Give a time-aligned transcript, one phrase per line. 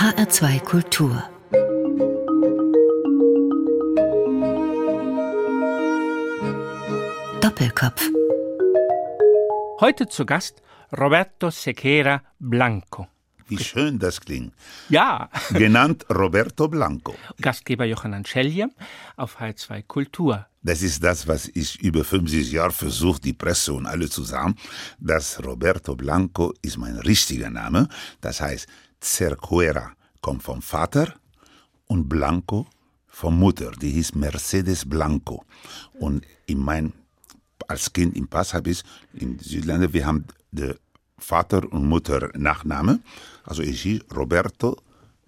[0.00, 1.22] HR2 Kultur
[7.42, 8.08] Doppelkopf
[9.80, 10.62] Heute zu Gast
[10.98, 13.08] Roberto Sequeira Blanco.
[13.48, 14.54] Wie schön das klingt.
[14.88, 17.14] Ja, Genannt Roberto Blanco.
[17.38, 18.70] Gastgeber Johann Anschelje
[19.18, 20.46] auf H2 Kultur.
[20.62, 24.54] Das ist das, was ich über 50 Jahre versucht, die Presse und alle zusammen.
[24.98, 27.88] Das Roberto Blanco ist mein richtiger Name.
[28.22, 28.66] Das heißt,
[29.02, 31.14] Cercuera kommt vom Vater
[31.86, 32.66] und Blanco
[33.06, 33.70] von Mutter.
[33.72, 35.44] Die hieß Mercedes Blanco.
[35.98, 36.92] Und in mein,
[37.66, 38.82] als Kind im Pass habe ich
[39.14, 40.76] in Südländer, wir haben der
[41.18, 43.00] Vater und Mutter Nachname.
[43.44, 44.76] Also ich hieß Roberto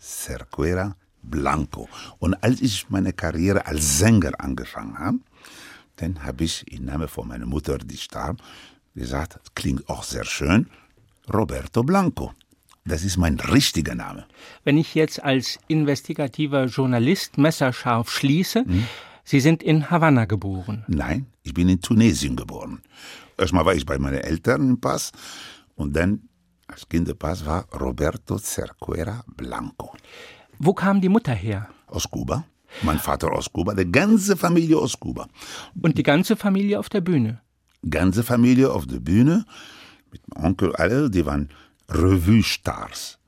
[0.00, 1.88] Cercuera Blanco.
[2.18, 5.18] Und als ich meine Karriere als Sänger angefangen habe,
[5.96, 8.42] dann habe ich im Namen von meiner Mutter, die starb,
[8.94, 10.68] gesagt, klingt auch sehr schön,
[11.32, 12.34] Roberto Blanco.
[12.84, 14.26] Das ist mein richtiger Name.
[14.64, 18.64] Wenn ich jetzt als investigativer Journalist messerscharf schließe,
[19.24, 20.84] Sie sind in Havanna geboren.
[20.88, 22.82] Nein, ich bin in Tunesien geboren.
[23.38, 25.12] Erstmal war ich bei meinen Eltern im Pass
[25.76, 26.28] und dann
[26.66, 29.94] als Kinderpass war Roberto Cercuera Blanco.
[30.58, 31.68] Wo kam die Mutter her?
[31.86, 32.44] Aus Kuba.
[32.82, 35.28] Mein Vater aus Kuba, die ganze Familie aus Kuba.
[35.80, 37.40] Und die ganze Familie auf der Bühne.
[37.88, 39.44] Ganze Familie auf der Bühne,
[40.10, 41.50] mit meinem Onkel, alle, die waren
[41.94, 43.18] Revue-Stars.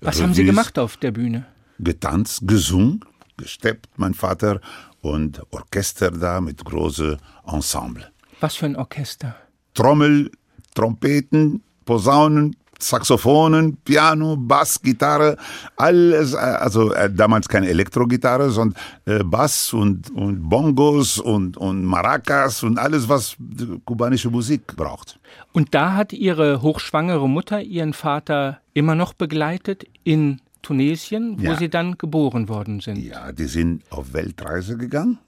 [0.00, 1.46] Was haben Sie Revues, gemacht auf der Bühne?
[1.78, 3.04] Getanzt, gesungen,
[3.36, 4.60] gesteppt, mein Vater,
[5.00, 8.10] und Orchester da mit großem Ensemble.
[8.40, 9.36] Was für ein Orchester?
[9.74, 10.30] Trommel,
[10.74, 15.36] Trompeten, Posaunen, Saxophonen, Piano, Bass, Gitarre,
[15.76, 21.84] alles, äh, also äh, damals keine Elektrogitarre, sondern äh, Bass und, und Bongos und, und
[21.84, 25.18] Maracas und alles, was die kubanische Musik braucht.
[25.52, 31.56] Und da hat Ihre hochschwangere Mutter Ihren Vater immer noch begleitet in Tunesien, wo Ja.
[31.56, 32.98] Sie dann geboren worden sind.
[32.98, 35.18] Ja, die sind auf Weltreise gegangen.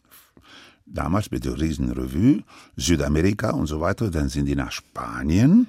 [0.86, 2.42] Damals mit der Riesenrevue,
[2.76, 4.10] Südamerika und so weiter.
[4.10, 5.66] Dann sind die nach Spanien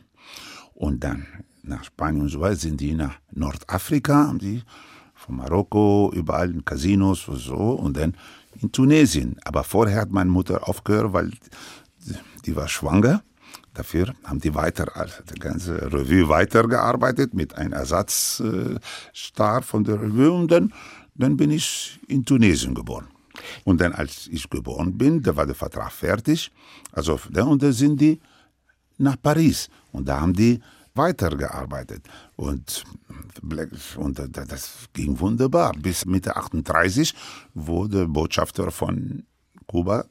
[0.74, 1.26] und dann
[1.68, 4.62] nach Spanien und so weiter sind die nach Nordafrika, haben die
[5.14, 8.16] von Marokko, überall in Casinos und so und dann
[8.62, 9.38] in Tunesien.
[9.44, 11.32] Aber vorher hat meine Mutter aufgehört, weil
[12.46, 13.24] die war schwanger.
[13.74, 18.80] Dafür haben die weiter, also die ganze Revue weitergearbeitet mit einem Ersatzstar
[19.14, 20.74] Star von der Revue und dann,
[21.16, 23.08] dann bin ich in Tunesien geboren.
[23.66, 26.52] Und dann, als ich geboren bin, da war der Vertrag fertig.
[26.94, 28.20] Also, und da sind die
[28.98, 29.70] nach Paris.
[29.92, 30.62] Und da haben die
[30.96, 32.08] weitergearbeitet.
[32.36, 32.84] Und,
[33.98, 35.74] und da- das ging wunderbar.
[35.74, 37.14] Bis Mitte 38,
[37.54, 39.24] wo der Botschafter von
[39.68, 40.06] Kuba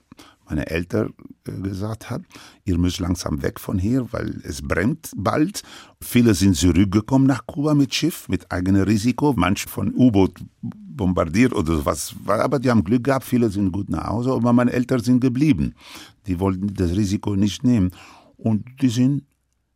[0.47, 1.15] meine Eltern
[1.49, 2.21] äh, gesagt hat,
[2.65, 5.62] ihr müsst langsam weg von hier, weil es brennt bald.
[6.03, 11.83] Viele sind zurückgekommen nach Kuba mit Schiff, mit eigenem Risiko, manche von U-Boot bombardiert oder
[11.87, 12.15] was.
[12.27, 15.75] Aber die haben Glück gehabt, viele sind gut nach Hause, aber meine Eltern sind geblieben.
[16.27, 17.91] Die wollten das Risiko nicht nehmen.
[18.37, 19.23] Und die sind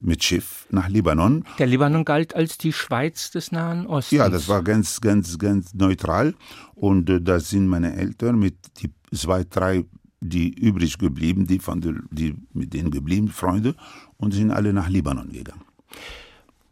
[0.01, 1.45] mit Schiff nach Libanon.
[1.59, 4.19] Der Libanon galt als die Schweiz des Nahen Ostens.
[4.19, 6.35] Ja, das war ganz, ganz, ganz neutral.
[6.75, 9.85] Und äh, da sind meine Eltern mit die zwei, drei,
[10.21, 13.75] die übrig geblieben, die von der, die mit denen geblieben, Freunde,
[14.17, 15.65] und sind alle nach Libanon gegangen.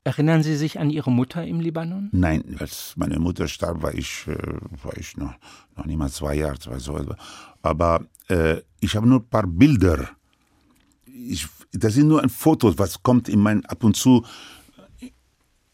[0.05, 2.11] Erinnern Sie sich an Ihre Mutter im Libanon?
[2.13, 4.37] Nein, als meine Mutter starb, war ich, äh,
[4.85, 5.35] war ich noch,
[5.77, 7.05] noch nicht mal zwei Jahre, zwei so.
[7.63, 10.11] Aber äh, ich habe nur ein paar Bilder.
[11.07, 11.49] Ich,
[11.79, 14.25] das sind nur ein Foto, was kommt in mein ab und zu.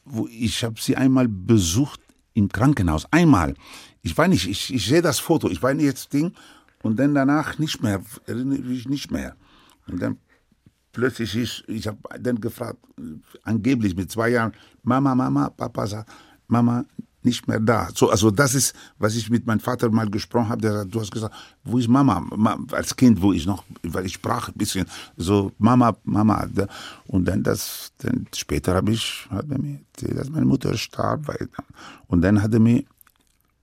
[0.05, 2.01] Wo ich habe sie einmal besucht
[2.35, 3.07] im Krankenhaus.
[3.11, 3.55] Einmal.
[4.03, 6.33] Ich weiß nicht, ich, ich sehe das Foto, ich weiß nicht jetzt Ding.
[6.83, 9.37] Und dann danach nicht mehr, erinnere mich nicht mehr.
[9.87, 10.19] Und dann
[10.93, 12.79] plötzlich ist, ich habe dann gefragt,
[13.45, 14.53] angeblich mit zwei Jahren,
[14.83, 16.11] Mama, Mama, Papa sagt,
[16.49, 16.85] Mama
[17.25, 17.89] nicht mehr da.
[17.95, 20.61] So, also das ist, was ich mit meinem Vater mal gesprochen habe.
[20.61, 21.35] Der du hast gesagt,
[21.65, 22.21] wo ist Mama?
[22.35, 26.47] Ma als Kind, wo ich noch, weil ich sprach ein bisschen so, Mama, Mama.
[27.07, 31.29] Und dann das, dann später habe ich, hat er mir, dass meine Mutter starb.
[31.29, 31.49] Weil,
[32.09, 32.85] und dann hat er mir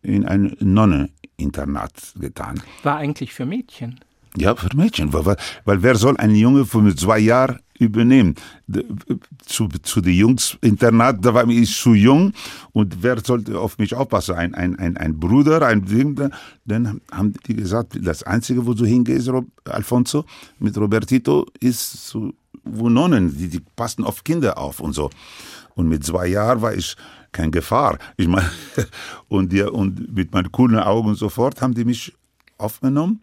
[0.01, 2.62] in ein Nonne-Internat getan.
[2.83, 4.00] War eigentlich für Mädchen.
[4.38, 5.12] Ja, für Mädchen.
[5.12, 8.35] Weil, weil, weil wer soll einen Junge von zwei Jahren übernehmen?
[9.45, 12.33] Zu, zu den Jungs-Internat, da war ich zu jung
[12.71, 14.35] und wer sollte auf mich aufpassen?
[14.35, 16.15] Ein, ein, ein, ein Bruder, ein Ding.
[16.15, 16.29] da-
[16.65, 20.25] Dann haben die gesagt, das Einzige, wo du hingehst, Rob, Alfonso,
[20.59, 22.33] mit Robertito, ist zu,
[22.63, 25.09] wo Nonnen, die, die passen auf Kinder auf und so.
[25.75, 26.95] Und mit zwei Jahren war ich
[27.31, 27.97] kein Gefahr.
[28.17, 28.49] Ich meine,
[29.29, 32.13] und, die, und mit meinen coolen Augen sofort haben die mich
[32.57, 33.21] aufgenommen.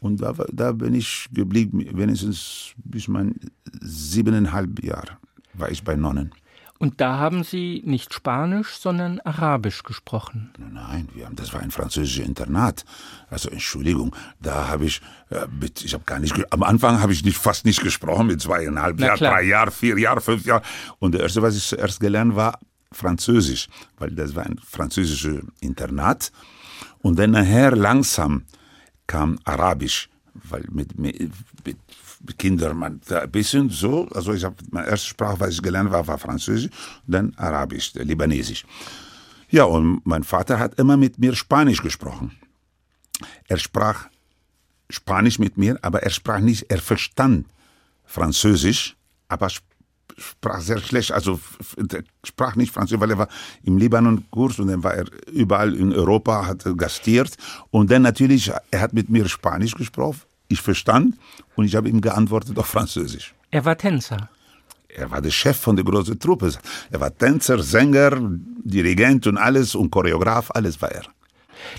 [0.00, 3.38] Und da, da bin ich geblieben, wenigstens bis mein
[3.80, 5.18] siebeneinhalb Jahre
[5.54, 6.32] war ich bei Nonnen.
[6.78, 10.50] Und da haben Sie nicht Spanisch, sondern Arabisch gesprochen.
[10.56, 12.86] Nein, wir haben, das war ein französisches Internat.
[13.28, 15.46] Also Entschuldigung, da habe ich, äh,
[15.84, 19.18] ich habe gar nicht, am Anfang habe ich nicht, fast nicht gesprochen, mit zweieinhalb Jahren,
[19.18, 20.62] drei Jahren, vier Jahren, fünf Jahren.
[20.98, 22.58] Und das erste, was ich zuerst gelernt war,
[22.92, 23.68] Französisch,
[23.98, 26.32] weil das war ein französisches Internat.
[27.02, 28.44] Und dann nachher langsam
[29.10, 31.32] kam Arabisch, weil mit, mit,
[31.64, 31.76] mit
[32.38, 36.06] Kinder, man, ein bisschen so, also ich habe, meine erste Sprache, was ich gelernt habe,
[36.06, 36.70] war Französisch,
[37.08, 38.64] dann Arabisch, Libanesisch.
[39.50, 42.38] Ja, und mein Vater hat immer mit mir Spanisch gesprochen.
[43.48, 44.06] Er sprach
[44.88, 47.48] Spanisch mit mir, aber er sprach nicht, er verstand
[48.04, 48.96] Französisch,
[49.26, 49.48] aber
[50.20, 51.40] sprach sehr schlecht, also
[52.24, 53.28] sprach nicht Französisch, weil er war
[53.64, 57.36] im Libanon-Kurs und dann war er überall in Europa, hat gastiert
[57.70, 61.16] und dann natürlich, er hat mit mir Spanisch gesprochen, ich verstand
[61.56, 63.34] und ich habe ihm geantwortet auf Französisch.
[63.50, 64.28] Er war Tänzer.
[64.88, 66.52] Er war der Chef von der großen Truppe.
[66.90, 68.10] Er war Tänzer, Sänger,
[68.64, 71.04] Dirigent und alles und Choreograf, alles war er.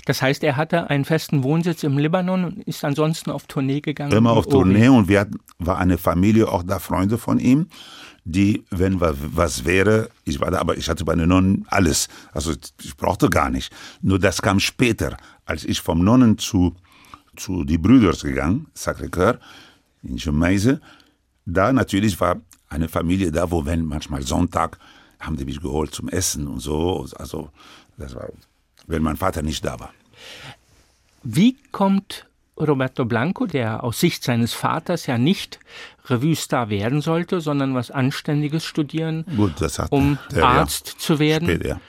[0.06, 4.12] Das heißt, er hatte einen festen Wohnsitz im Libanon und ist ansonsten auf Tournee gegangen?
[4.12, 7.66] Immer auf Tournee und wir hatten, war eine Familie auch da, Freunde von ihm,
[8.24, 12.08] die, wenn was wäre, ich war da, aber ich hatte bei den Nonnen alles.
[12.32, 13.72] Also ich brauchte gar nicht.
[14.00, 16.76] Nur das kam später, als ich vom Nonnen zu
[17.36, 19.38] zu die Brüders gegangen, Sacré-Cœur,
[20.02, 20.80] in Gemeise.
[21.46, 24.78] Da natürlich war eine Familie da, wo wenn manchmal Sonntag
[25.20, 27.06] haben die mich geholt zum Essen und so.
[27.16, 27.50] Also
[27.96, 28.28] das war,
[28.86, 29.92] wenn mein Vater nicht da war.
[31.22, 32.26] Wie kommt
[32.56, 35.58] Roberto Blanco, der aus Sicht seines Vaters ja nicht
[36.06, 39.52] Revue-Star werden sollte, sondern was Anständiges studieren, Gut,
[39.90, 40.98] um der, Arzt ja.
[40.98, 41.48] zu werden?
[41.48, 41.80] Später, ja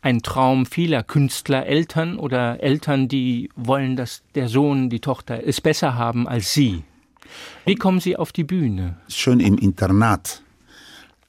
[0.00, 5.94] ein Traum vieler Künstlereltern oder Eltern, die wollen, dass der Sohn, die Tochter es besser
[5.96, 6.84] haben als sie.
[7.66, 8.96] Wie kommen Sie auf die Bühne?
[9.08, 10.42] Schon im Internat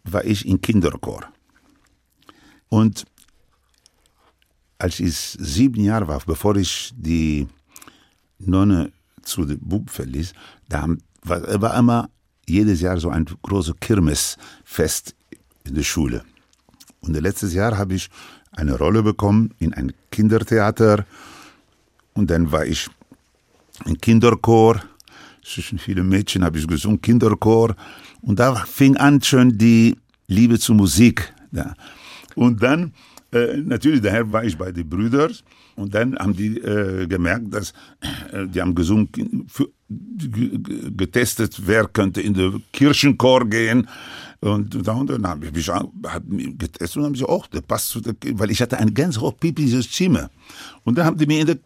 [0.03, 1.25] war ich im Kinderchor.
[2.69, 3.05] Und
[4.77, 7.47] als ich sieben Jahre war, bevor ich die
[8.39, 8.91] Nonne
[9.21, 10.33] zu dem Bub verließ,
[10.67, 10.87] da
[11.23, 12.09] war, war immer
[12.47, 15.15] jedes Jahr so ein großes Kirmesfest
[15.65, 16.23] in der Schule.
[17.01, 18.09] Und letztes Jahr habe ich
[18.51, 21.05] eine Rolle bekommen in ein Kindertheater
[22.13, 22.89] und dann war ich
[23.85, 24.81] im Kinderchor.
[25.43, 27.75] Zwischen vielen Mädchen habe ich gesungen, Kinderchor.
[28.21, 29.97] Und da fing an schon die
[30.27, 31.33] Liebe zur Musik.
[31.51, 31.73] Ja.
[32.35, 32.93] Und dann,
[33.31, 35.33] äh, natürlich, daher war ich bei den Brüdern.
[35.79, 37.71] Und dann haben die äh, gemerkt, dass
[38.33, 39.09] äh, die haben gesungen,
[39.47, 43.87] für, getestet, wer könnte in den Kirchenchor gehen.
[44.41, 47.89] Und da und dann habe ich mich hat getestet und haben gesagt, oh, der passt
[47.89, 50.29] zu der, weil ich hatte eine ganz hoch pippische Stimme.
[50.83, 51.57] Und dann haben die mir in der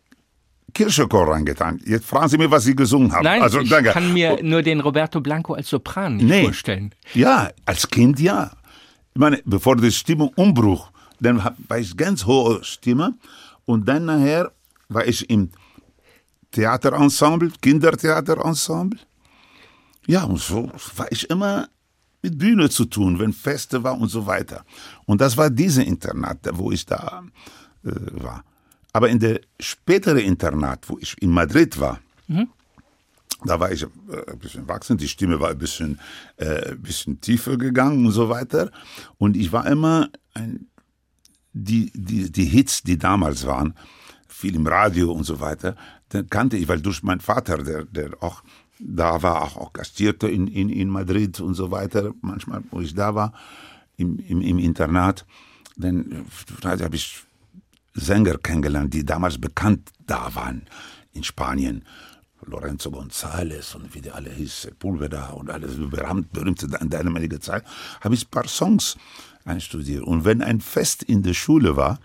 [0.75, 1.81] Kirchenchor reingetan.
[1.85, 3.23] Jetzt fragen Sie mir, was Sie gesungen haben.
[3.23, 3.89] Nein, also, ich danke.
[3.89, 6.43] kann mir nur den Roberto Blanco als Sopran nicht nee.
[6.43, 6.93] vorstellen.
[7.15, 8.51] Ja, als Kind ja.
[9.13, 13.15] Ich meine, bevor die Stimmung umbruch, dann war ich ganz hohe Stimme
[13.65, 14.51] und dann nachher
[14.89, 15.49] war ich im
[16.51, 18.99] Theaterensemble, Kindertheaterensemble.
[20.05, 21.67] Ja, und so war ich immer
[22.21, 24.63] mit Bühne zu tun, wenn Feste war und so weiter.
[25.05, 27.23] Und das war diese Internat, wo ich da
[27.83, 28.43] äh, war.
[28.93, 32.47] Aber in der späteren Internat, wo ich in Madrid war, mhm.
[33.43, 33.87] da war ich äh,
[34.31, 35.99] ein bisschen wachsen, die Stimme war ein bisschen,
[36.37, 38.71] äh, ein bisschen tiefer gegangen und so weiter.
[39.17, 40.67] Und ich war immer ein,
[41.53, 43.75] die, die, die Hits, die damals waren,
[44.27, 45.75] viel im Radio und so weiter,
[46.11, 48.43] den kannte ich, weil durch meinen Vater, der, der auch
[48.79, 52.93] da war, auch, auch gastierte in, in, in Madrid und so weiter, manchmal, wo ich
[52.93, 53.33] da war,
[53.95, 55.25] im, im, im Internat,
[55.77, 56.25] dann
[56.63, 57.23] habe ich
[57.93, 60.63] Sänger kennengelernt, die damals bekannt da waren
[61.13, 61.85] in Spanien.
[62.45, 67.63] Lorenzo González und wie die alle hieß, Pulveda und alles berühmte in der damaligen Zeit,
[68.01, 68.97] habe ich ein paar Songs
[69.45, 70.03] einstudiert.
[70.03, 71.99] Und wenn ein Fest in der Schule war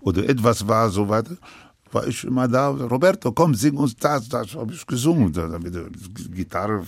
[0.00, 1.36] oder etwas war, so weiter,
[1.90, 5.32] war ich immer da, Roberto, komm, sing uns das, das habe ich gesungen.
[5.62, 5.84] Mit der
[6.30, 6.82] Gitarre,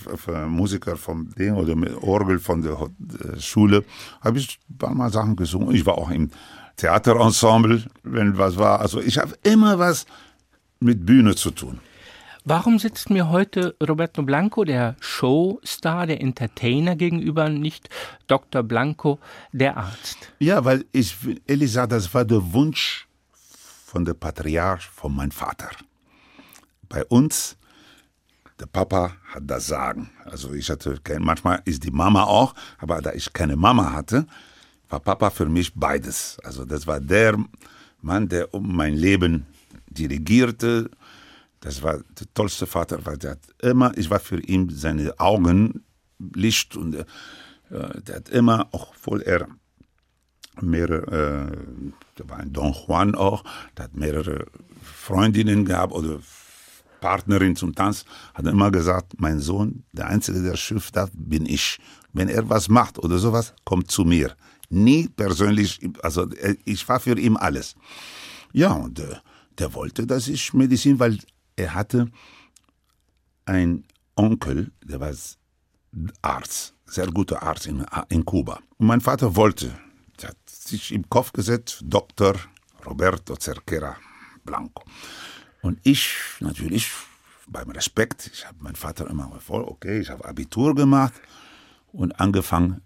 [0.47, 3.83] Musiker vom Ding oder mit Orgel von der Schule,
[4.21, 5.75] habe ich ein paar Mal Sachen gesungen.
[5.75, 6.31] Ich war auch im
[6.77, 8.79] Theaterensemble, wenn was war.
[8.81, 10.05] Also ich habe immer was
[10.79, 11.79] mit Bühne zu tun.
[12.47, 17.89] Warum sitzt mir heute Roberto Blanco, der Showstar, der Entertainer gegenüber, nicht
[18.27, 18.61] Dr.
[18.61, 19.17] Blanco,
[19.51, 20.31] der Arzt?
[20.37, 25.71] Ja, weil ich, Elisa, das war der Wunsch von der Patriarch, von meinem Vater.
[26.87, 27.57] Bei uns,
[28.59, 30.11] der Papa hat das Sagen.
[30.23, 34.27] Also ich hatte, kein, manchmal ist die Mama auch, aber da ich keine Mama hatte,
[34.87, 36.37] war Papa für mich beides.
[36.43, 37.43] Also das war der
[38.01, 39.47] Mann, der um mein Leben
[39.87, 40.91] dirigierte.
[41.65, 45.83] Das war der tollste Vater, weil der hat immer, ich war für ihn seine Augen
[46.35, 47.05] Licht und äh,
[47.71, 49.47] der hat immer, obwohl er
[50.61, 53.43] mehrere, äh, da war ein Don Juan auch,
[53.75, 54.45] der hat mehrere
[54.83, 56.19] Freundinnen gehabt oder
[57.01, 58.05] Partnerin zum Tanz,
[58.35, 61.79] hat immer gesagt, mein Sohn, der Einzige, der Schiff darf, bin ich.
[62.13, 64.35] Wenn er was macht oder sowas, kommt zu mir.
[64.69, 67.73] Nie persönlich, also äh, ich war für ihn alles.
[68.53, 69.15] Ja, und äh,
[69.57, 71.17] der wollte, dass ich Medizin, weil
[71.55, 72.11] er hatte
[73.45, 73.85] einen
[74.15, 75.13] Onkel, der war
[76.21, 78.59] Arzt, sehr guter Arzt in, in Kuba.
[78.77, 79.77] Und mein Vater wollte,
[80.23, 82.35] hat sich im Kopf gesetzt, Dr.
[82.85, 83.95] Roberto Cerquera
[84.43, 84.83] Blanco.
[85.61, 86.91] Und ich natürlich
[87.47, 91.13] beim Respekt, ich habe meinen Vater immer voll, okay, ich habe Abitur gemacht
[91.91, 92.81] und angefangen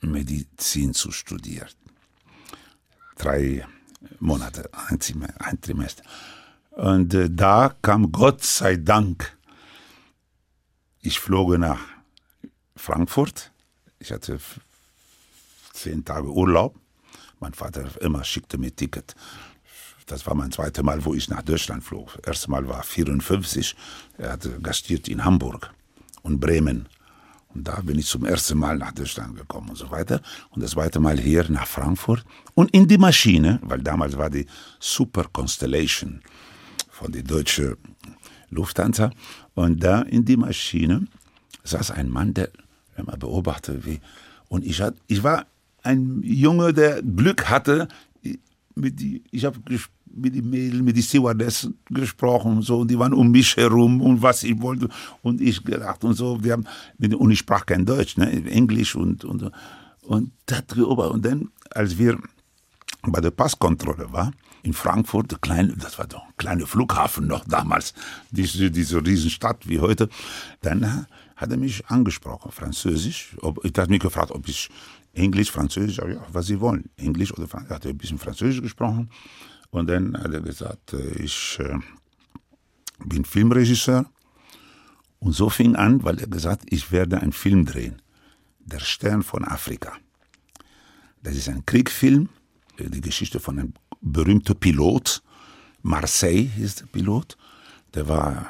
[0.00, 1.68] Medizin zu studieren.
[3.16, 3.66] Drei
[4.18, 6.04] Monate, ein Trimester.
[6.70, 9.36] Und äh, da kam Gott sei Dank,
[11.02, 11.80] ich flog nach
[12.76, 13.52] Frankfurt.
[13.98, 14.38] Ich hatte
[15.72, 16.76] zehn Tage Urlaub.
[17.38, 19.14] Mein Vater immer schickte mir Ticket.
[20.06, 22.12] Das war mein zweites Mal, wo ich nach Deutschland flog.
[22.16, 23.76] Das erste Mal war 54.
[24.18, 25.72] Er hatte gastiert in Hamburg
[26.22, 26.88] und Bremen.
[27.54, 30.20] Und da bin ich zum ersten Mal nach Deutschland gekommen und so weiter.
[30.50, 32.24] Und das zweite Mal hier nach Frankfurt.
[32.54, 34.46] Und in die Maschine, weil damals war die
[34.78, 36.22] Super Constellation
[37.00, 37.76] von der deutschen
[38.50, 39.10] Lufthansa.
[39.54, 41.06] Und da in die Maschine
[41.64, 42.50] saß ein Mann, der
[42.96, 44.00] immer beobachtete, wie.
[44.48, 45.46] Und ich, hat, ich war
[45.82, 47.88] ein Junge, der Glück hatte.
[48.74, 49.58] Mit die, ich habe
[50.12, 54.00] mit den Mädels, mit den Stewardessen gesprochen und so, und die waren um mich herum
[54.00, 54.88] und was ich wollte
[55.22, 56.42] und ich gedacht und so.
[56.42, 56.66] Wir haben,
[56.98, 59.50] und ich sprach kein Deutsch, ne, Englisch und, und,
[60.02, 61.10] und darüber.
[61.10, 62.18] Und dann, als wir
[63.02, 67.44] bei der Passkontrolle waren, in Frankfurt, der kleine, das war doch ein kleiner Flughafen noch
[67.44, 67.94] damals,
[68.30, 70.08] diese, diese Riesenstadt wie heute,
[70.60, 73.36] dann hat er mich angesprochen, Französisch.
[73.40, 74.68] Ob, ich habe mich gefragt, ob ich
[75.14, 77.70] Englisch, Französisch, ja, was Sie wollen, Englisch oder Französisch.
[77.70, 79.10] Er hat ein bisschen Französisch gesprochen.
[79.70, 81.78] Und dann hat er gesagt, äh, ich äh,
[83.04, 84.10] bin Filmregisseur.
[85.18, 88.02] Und so fing an, weil er gesagt, ich werde einen Film drehen.
[88.58, 89.92] Der Stern von Afrika.
[91.22, 92.28] Das ist ein Kriegfilm,
[92.78, 95.22] äh, die Geschichte von einem berühmten Pilot.
[95.82, 97.36] Marseille ist der Pilot.
[97.94, 98.46] Der war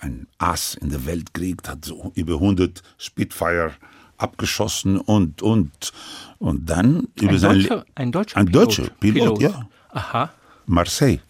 [0.00, 3.72] ein Ass in der Weltkrieg, hat so über 100 Spitfire
[4.18, 5.92] abgeschossen und, und,
[6.38, 8.62] und dann über ein sein deutscher, ein deutscher ein Pilot.
[8.66, 9.40] deutscher Pilot, Pilot.
[9.40, 9.68] ja.
[9.90, 10.30] Aha.
[10.66, 11.20] Marseille,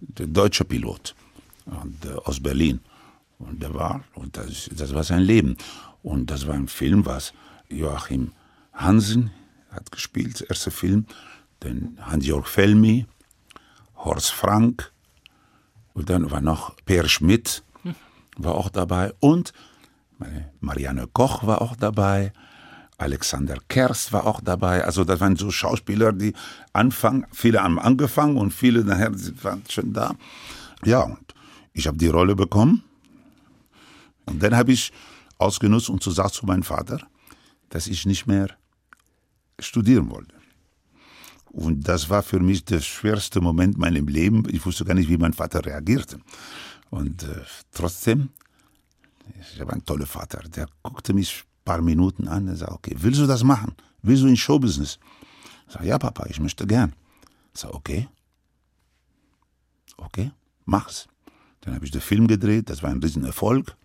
[0.00, 1.14] der deutsche Pilot
[1.66, 2.80] und, äh, aus Berlin.
[3.38, 5.56] Und der war, und das, das war sein Leben.
[6.02, 7.32] Und das war ein Film, was
[7.68, 8.32] Joachim
[8.72, 9.30] Hansen
[9.70, 11.06] hat gespielt, der erste Film,
[11.60, 13.06] dann Hans-Jörg Felmi,
[13.96, 14.92] Horst Frank,
[15.92, 17.62] und dann war noch Per Schmidt,
[18.36, 19.52] war auch dabei, und
[20.60, 22.32] Marianne Koch war auch dabei,
[22.98, 24.84] Alexander Kerst war auch dabei.
[24.84, 26.34] Also das waren so Schauspieler, die
[26.74, 29.12] anfangen, viele haben angefangen und viele nachher
[29.42, 30.14] waren schon da.
[30.84, 31.34] Ja, und
[31.72, 32.84] ich habe die Rolle bekommen.
[34.26, 34.92] Und dann habe ich
[35.38, 37.00] ausgenutzt und gesagt zu meinem Vater,
[37.70, 38.48] dass ich nicht mehr
[39.58, 40.39] studieren wollte.
[41.52, 44.44] Und das war für mich der schwerste Moment in meinem Leben.
[44.50, 46.18] Ich wusste gar nicht, wie mein Vater reagierte.
[46.90, 47.42] Und äh,
[47.72, 48.30] trotzdem,
[49.40, 52.94] ich habe einen tollen Vater, der guckte mich ein paar Minuten an und sagte, okay,
[52.98, 53.74] willst du das machen?
[54.02, 54.98] Willst du in Showbusiness?
[55.66, 56.94] Ich sage, ja, Papa, ich möchte gern.
[57.52, 58.08] Ich sage, okay.
[59.96, 60.30] Okay,
[60.64, 61.06] mach's.
[61.60, 63.76] Dann habe ich den Film gedreht, das war ein Riesenerfolg.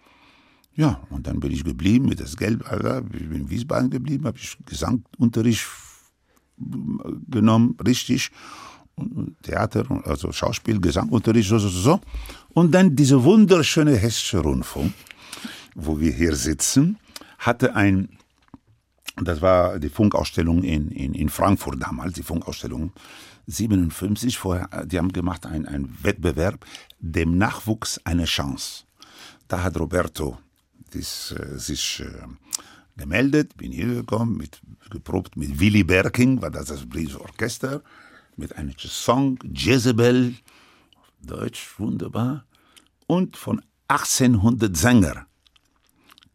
[0.76, 4.26] Ja, und dann bin ich geblieben mit das Geld, also ich bin in Wiesbaden geblieben,
[4.26, 5.66] habe ich Gesangunterricht
[6.58, 8.32] genommen, richtig.
[9.42, 12.00] Theater, also Schauspiel, Gesangunterricht, so, so, so.
[12.54, 14.94] Und dann diese wunderschöne Hessische Rundfunk,
[15.76, 16.98] wo wir hier sitzen,
[17.40, 18.10] hatte ein,
[19.18, 22.94] das war die Funkausstellung in, in, in Frankfurt damals, die Funkausstellung
[23.48, 26.66] 57, vorher, die haben gemacht einen, einen Wettbewerb,
[27.00, 28.86] dem Nachwuchs eine Chance.
[29.48, 30.38] Da hat Roberto
[30.94, 32.28] dies, äh, sich äh,
[32.98, 37.82] gemeldet, bin hier gekommen, mit, geprobt mit Willy Berking, war das das Briese Orchester,
[38.38, 40.36] mit einem Song, Jezebel,
[41.22, 42.46] Deutsch, wunderbar,
[43.08, 45.28] und von 1800 Sänger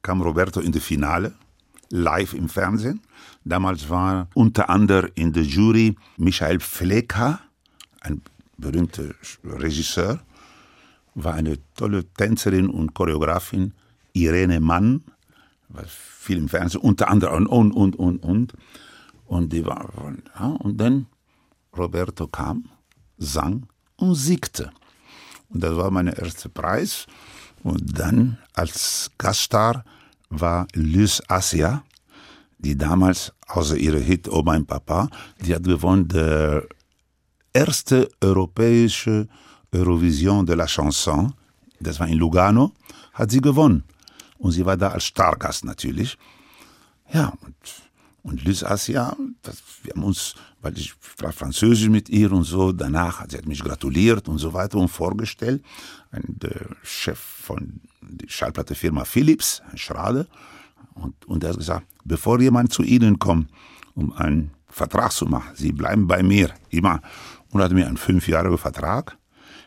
[0.03, 1.35] kam Roberto in die Finale,
[1.91, 3.01] live im Fernsehen.
[3.45, 7.41] Damals war unter anderem in der Jury Michael Fleka,
[8.01, 8.23] ein
[8.57, 9.15] berühmter
[9.45, 10.21] Regisseur,
[11.15, 13.75] war eine tolle Tänzerin und Choreografin,
[14.13, 15.03] Irene Mann,
[15.73, 18.53] war viel im Fernsehen, unter anderem und, und, und, und.
[19.27, 19.89] Und, die war,
[20.39, 21.07] ja, und dann
[21.77, 22.69] Roberto kam,
[23.19, 24.73] sang und siegte.
[25.49, 27.07] Und das war mein erster Preis.
[27.63, 29.85] Und dann als Gaststar
[30.31, 31.85] war Lys Asia,
[32.59, 35.09] die damals, außer ihre Hit Oh mein Papa,
[35.41, 36.67] die hat gewonnen der
[37.53, 39.29] erste europäische
[39.73, 41.33] Eurovision de la Chanson.
[41.79, 42.73] Das war in Lugano,
[43.15, 43.85] hat sie gewonnen.
[44.41, 46.19] Und sie war da als Stargast natürlich.
[47.13, 47.55] Ja, und,
[48.23, 52.73] und Liz Asia, das, wir haben uns, weil ich sprach Französisch mit ihr und so,
[52.73, 55.63] danach sie hat mich gratuliert und so weiter und vorgestellt.
[56.11, 60.27] Ein, der Chef von der Schallplattefirma Philips, ein Schrade,
[60.95, 63.51] und, und er hat gesagt, bevor jemand zu Ihnen kommt,
[63.95, 67.03] um einen Vertrag zu machen, Sie bleiben bei mir, immer.
[67.51, 69.19] Und hat mir einen fünfjährigen Vertrag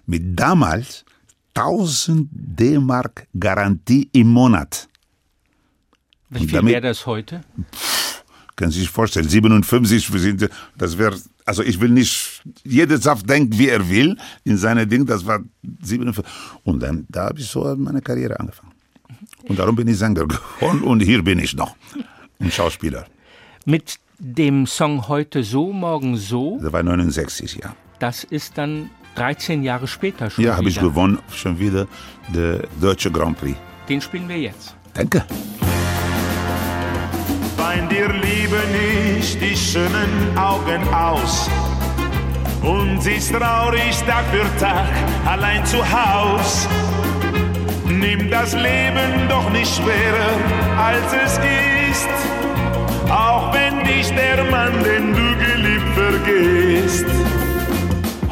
[0.05, 1.05] mit damals
[1.55, 4.87] 1000 D-Mark Garantie im Monat.
[6.29, 7.41] Wie viel wäre das heute?
[8.55, 13.27] Können Sie sich vorstellen, 57, wir sind, das wäre, also ich will nicht, jeder Saft
[13.29, 15.39] denkt, wie er will, in seine Ding, das war
[15.81, 16.23] 57.
[16.63, 18.71] Und dann, da habe ich so meine Karriere angefangen.
[19.47, 21.75] Und darum bin ich Sänger geworden und hier bin ich noch.
[22.39, 23.05] Und Schauspieler.
[23.65, 27.75] Mit dem Song Heute so, morgen so, Das war 69, ja.
[27.99, 30.87] das ist dann 13 Jahre später schon Ja, habe ich wieder.
[30.87, 31.87] gewonnen, schon wieder,
[32.33, 33.57] der Deutsche Grand Prix.
[33.89, 34.75] Den spielen wir jetzt.
[34.93, 35.23] Danke.
[37.57, 41.49] Wein dir liebe nicht die schönen Augen aus
[42.61, 44.87] und siehst traurig Tag für Tag
[45.25, 46.67] allein zu Haus.
[47.85, 50.33] Nimm das Leben doch nicht schwerer,
[50.77, 51.39] als es
[51.91, 52.09] ist,
[53.11, 57.05] auch wenn dich der Mann, den du geliebt, vergisst.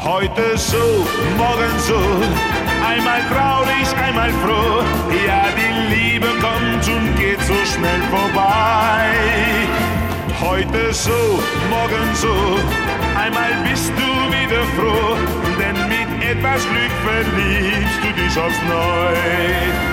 [0.04, 1.06] Heute so,
[1.38, 1.94] morgen so,
[2.84, 4.82] einmal traurig, einmal froh.
[5.24, 9.06] Ja, die Liebe kommt und geht so schnell vorbei.
[10.40, 11.38] Heute so,
[11.70, 12.34] morgen so,
[13.16, 15.16] einmal bist du wieder froh,
[15.56, 19.91] denn mit etwas Glück verliebst du dich aufs Neu.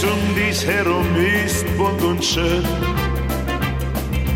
[0.00, 1.06] Welt um dich herum
[1.44, 2.64] ist bunt und schön.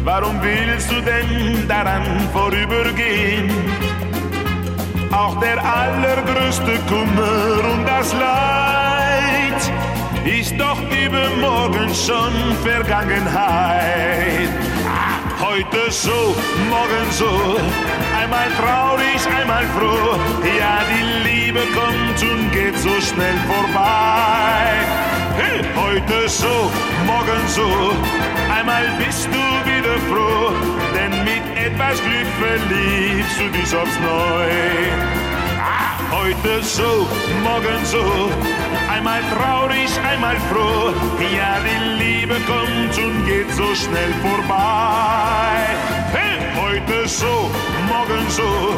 [0.05, 3.51] Warum willst du denn daran vorübergehen?
[5.11, 9.61] Auch der allergrößte Kummer und das Leid
[10.25, 14.51] ist doch übermorgen schon Vergangenheit.
[15.41, 16.35] Heute so,
[16.69, 17.57] morgen so,
[18.21, 20.19] einmal traurig, einmal froh.
[20.59, 25.14] Ja, die Liebe kommt und geht so schnell vorbei.
[25.37, 26.71] Hey, heute so,
[27.07, 27.67] morgen so,
[28.53, 30.53] einmal bist du wieder froh,
[30.95, 35.24] denn mit etwas Glück verliebst du dich aufs Neue.
[36.11, 37.07] Heute so,
[37.43, 38.31] morgen so,
[38.91, 40.93] einmal traurig, einmal froh.
[41.37, 45.65] Ja, die Liebe kommt und geht so schnell vorbei.
[46.13, 47.51] Hey, heute so,
[47.89, 48.75] morgen so,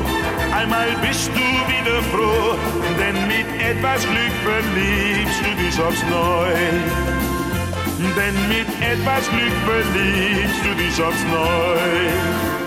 [0.55, 2.57] einmal bist du wieder froh,
[2.99, 7.07] denn mit etwas Glück verliebst du dich aufs Neue.
[8.17, 12.66] Denn mit etwas Glück verliebst du dich aufs Neue.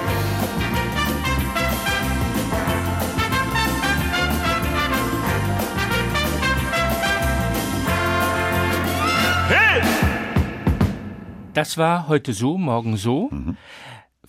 [11.53, 13.29] Das war heute so, morgen so.
[13.31, 13.57] Mhm.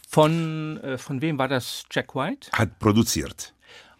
[0.08, 1.84] Von, äh, von wem war das?
[1.90, 2.50] Jack White?
[2.52, 3.54] Hat produziert.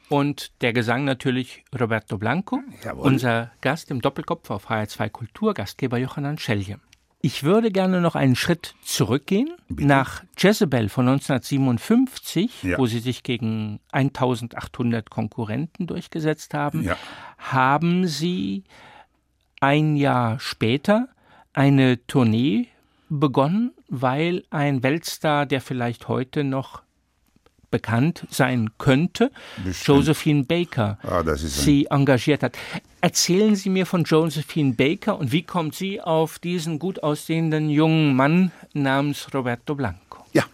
[0.09, 2.61] Und der Gesang natürlich Roberto Blanco.
[2.83, 3.06] Jawohl.
[3.06, 6.80] Unser Gast im Doppelkopf auf HR2 Kultur, Gastgeber Johannan Schellje.
[7.22, 12.78] Ich würde gerne noch einen Schritt zurückgehen nach Jezebel von 1957, Ja.
[12.78, 16.83] wo sie sich gegen 1800 Konkurrenten durchgesetzt haben.
[16.83, 16.96] Ja.
[17.38, 18.64] Haben sie
[19.61, 21.09] ein Jahr später
[21.52, 22.68] eine Tournee
[23.11, 26.83] begonnen, weil ein Weltstar, der vielleicht heute noch
[27.70, 29.31] bekannt sein könnte,
[29.64, 29.87] Bestimmt.
[29.99, 32.57] Josephine Baker, Ah, sie engagiert hat.
[33.01, 38.16] Erzählen Sie mir von Josephine Baker und wie kommt sie auf diesen gut aussehenden jungen
[38.16, 40.25] Mann namens Roberto Blanco?
[40.33, 40.44] Ja,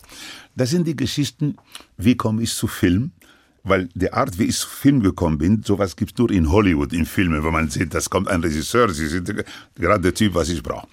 [0.55, 1.57] das sind die Geschichten,
[1.97, 3.13] wie komme ich zu Film.
[3.69, 6.93] Weil die Art, wie ich zu Film gekommen bin, sowas gibt es nur in Hollywood,
[6.93, 9.29] in Filmen, wo man sieht, das kommt ein Regisseur, Sie sind
[9.75, 10.87] gerade der Typ, was ich brauche.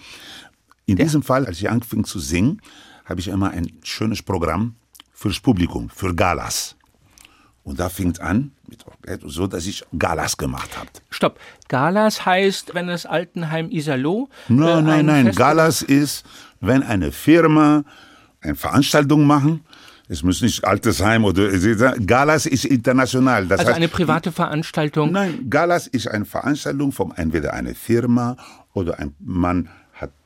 [0.86, 2.62] In diesem Fall, als ich anfing zu singen,
[3.06, 4.76] habe ich immer ein schönes Programm
[5.14, 6.76] fürs Publikum, für Galas.
[7.64, 8.84] Und da fing es an, mit
[9.26, 10.90] so dass ich Galas gemacht habe.
[11.10, 11.40] Stopp.
[11.70, 14.28] Galas heißt, wenn das Altenheim Iserloh.
[14.50, 15.36] äh, Nein, nein, ein nein.
[15.36, 16.26] Galas ist,
[16.60, 17.86] wenn eine Firma
[18.42, 19.62] eine Veranstaltung machen,
[20.10, 21.50] es muss nicht Altersheim oder
[22.06, 23.48] Galas ist international.
[23.48, 25.14] Das Also heißt, eine private Veranstaltung.
[25.14, 28.36] Nein, Galas ist eine Veranstaltung von entweder einer Firma
[28.74, 29.70] oder ein Mann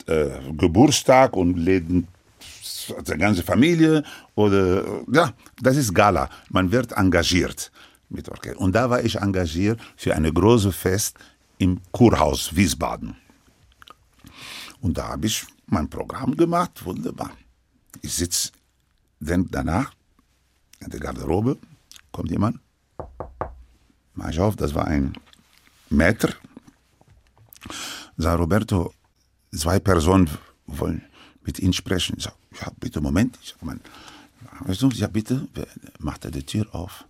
[0.08, 4.04] äh, Geburtstag und das die ganze Familie
[4.36, 6.30] oder ja, das ist Gala.
[6.50, 7.72] Man wird engagiert
[8.10, 8.60] mit Orchester.
[8.60, 11.18] Und da war ich engagiert für eine große Fest
[11.58, 13.16] im Kurhaus Wiesbaden.
[14.80, 17.32] Und da habe ich mein Programm gemacht, wunderbar.
[18.02, 18.52] Ich sitze
[19.20, 19.92] dann danach
[20.80, 21.58] in der Garderobe,
[22.12, 22.60] kommt jemand,
[24.14, 25.14] mach ich auf, das war ein
[25.90, 26.34] Maitre,
[28.18, 28.94] sagt Roberto,
[29.58, 30.30] zwei Personen
[30.66, 31.04] wollen
[31.44, 32.16] mit Ihnen sprechen.
[32.18, 33.38] Ich sage, ja, bitte, Moment.
[33.42, 33.82] Ich sag, man,
[34.62, 35.48] weißt du, ja, bitte,
[36.00, 37.06] macht er die Tür auf.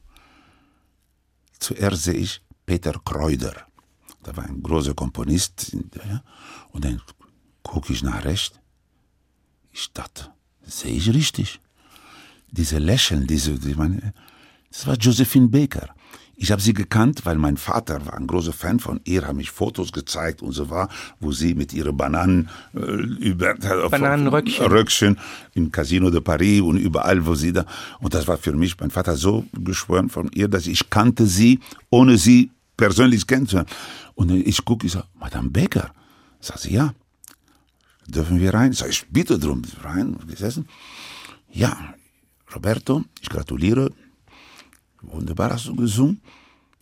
[1.59, 3.55] Zuerst sehe ich Peter Kreuder.
[4.23, 5.75] Da war ein großer Komponist.
[6.71, 7.01] Und dann
[7.63, 8.59] gucke ich nach rechts.
[9.71, 10.31] Ich dachte,
[10.63, 11.59] sehe ich richtig?
[12.51, 14.13] Diese Lächeln, diese, die meine,
[14.69, 15.95] das war Josephine Baker.
[16.39, 19.49] Ich habe sie gekannt, weil mein Vater war ein großer Fan von ihr, hat mich
[19.49, 20.87] Fotos gezeigt und so war,
[21.19, 25.17] wo sie mit ihren Bananen äh, über Bananenröckchen Röckchen
[25.55, 27.65] im Casino de Paris und überall, wo sie da
[27.99, 31.59] und das war für mich mein Vater so geschworen von ihr, dass ich kannte sie,
[31.89, 33.69] ohne sie persönlich kennenzulernen.
[34.13, 35.91] Und ich gucke, ich sage, Madame Becker,
[36.39, 36.93] sagt sie ja,
[38.07, 38.73] dürfen wir rein?
[38.73, 40.67] Sag ich bitte drum rein, gesessen.
[41.51, 41.95] Ja,
[42.53, 43.91] Roberto, ich gratuliere,
[45.01, 46.21] Wunderbar hast du gesungen,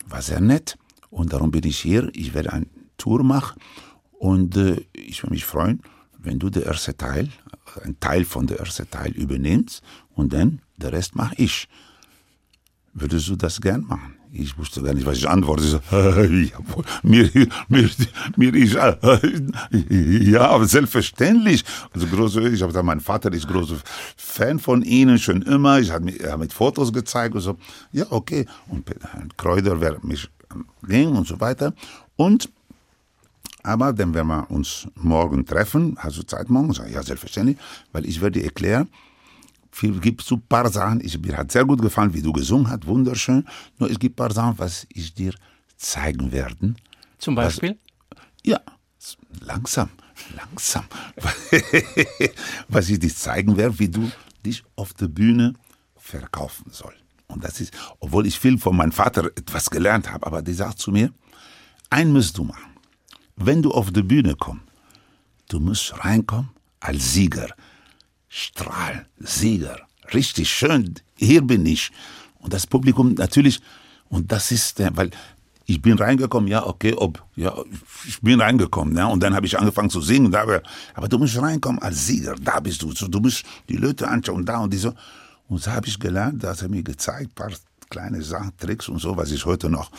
[0.07, 0.77] war sehr nett
[1.09, 2.09] und darum bin ich hier.
[2.13, 3.61] Ich werde eine Tour machen
[4.11, 5.81] und äh, ich würde mich freuen,
[6.17, 7.29] wenn du den ersten Teil,
[7.83, 9.83] ein Teil von der ersten Teil übernimmst
[10.15, 11.67] und dann der Rest mache ich.
[12.93, 14.14] Würdest du das gern machen?
[14.37, 15.63] Ich wusste gar nicht, was ich antworte.
[15.63, 16.51] Ich so, äh,
[17.03, 17.29] mir,
[17.69, 17.89] mir,
[18.35, 18.97] mir ist, äh,
[20.31, 21.63] ja, aber selbstverständlich.
[21.93, 23.77] Also große, ich habe gesagt, mein Vater ist großer
[24.17, 25.79] Fan von Ihnen, schon immer.
[25.79, 27.57] Ich habe mir hab mit Fotos gezeigt und so.
[27.91, 28.45] Ja, okay.
[28.67, 28.85] Und
[29.37, 30.29] Kräuter wird mich
[30.87, 31.73] ging und so weiter.
[32.15, 32.49] Und,
[33.63, 35.95] aber dann werden wir uns morgen treffen.
[35.97, 36.73] Hast du Zeit morgen?
[36.73, 37.57] Sage, ja, selbstverständlich,
[37.91, 38.89] weil ich werde erklären,
[39.81, 41.01] gibt so ein paar Sachen.
[41.01, 43.45] Ich, mir hat sehr gut gefallen, wie du gesungen hast, wunderschön.
[43.77, 45.33] Nur es gibt ein paar Sachen, was ich dir
[45.77, 46.75] zeigen werde.
[47.17, 47.77] Zum Beispiel?
[48.09, 48.59] Was, ja,
[49.41, 49.89] langsam,
[50.35, 50.85] langsam.
[52.67, 54.11] was ich dir zeigen werde, wie du
[54.45, 55.53] dich auf der Bühne
[55.95, 57.03] verkaufen sollst.
[57.27, 60.79] Und das ist, obwohl ich viel von meinem Vater etwas gelernt habe, aber die sagt
[60.79, 61.11] zu mir,
[61.89, 62.75] ein musst du machen.
[63.35, 64.63] Wenn du auf die Bühne kommst,
[65.49, 67.49] du musst reinkommen als Sieger.
[68.37, 69.79] Strahl, Sieger,
[70.13, 71.89] richtig schön, hier bin ich.
[72.39, 73.61] Und das Publikum natürlich,
[74.09, 75.11] und das ist, weil
[75.65, 77.55] ich bin reingekommen, ja, okay, ob, ja,
[78.05, 80.45] ich bin reingekommen, ja, und dann habe ich angefangen zu singen, da,
[80.95, 84.43] aber, du musst reinkommen als Sieger, da bist du, so, du musst die Leute anschauen,
[84.43, 84.93] da und die so.
[85.47, 87.53] Und so habe ich gelernt, da hat er mir gezeigt, paar
[87.89, 89.91] kleine Sachen, Tricks und so, was ich heute noch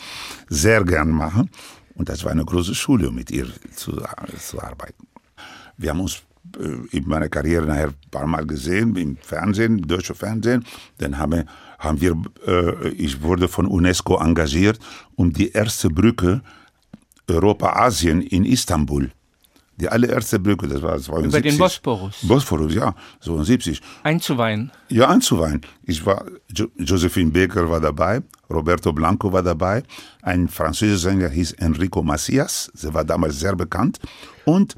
[0.47, 1.47] sehr gern mache.
[1.95, 3.99] Und das war eine große Schule, mit ihr zu,
[4.37, 5.07] zu arbeiten.
[5.77, 6.21] Wir haben uns
[6.91, 10.65] in meiner Karriere nachher ein paar Mal gesehen im Fernsehen, im deutschen Fernsehen.
[10.97, 11.43] Dann haben,
[11.79, 14.79] haben wir, äh, ich wurde von UNESCO engagiert,
[15.15, 16.41] um die erste Brücke
[17.27, 19.11] Europa-Asien in Istanbul.
[19.79, 21.27] Die allererste Brücke, das war 72.
[21.27, 22.15] Über den Bosporus.
[22.23, 23.79] Bosporus, ja, 72.
[24.01, 24.71] Einzuweihen.
[24.89, 25.61] Ja, einzuweihen.
[25.83, 29.83] Ich war, jo Josephine Baker war dabei, Roberto Blanco war dabei,
[30.23, 33.99] ein französischer Sänger hieß Enrico Macias, der war damals sehr bekannt
[34.45, 34.75] und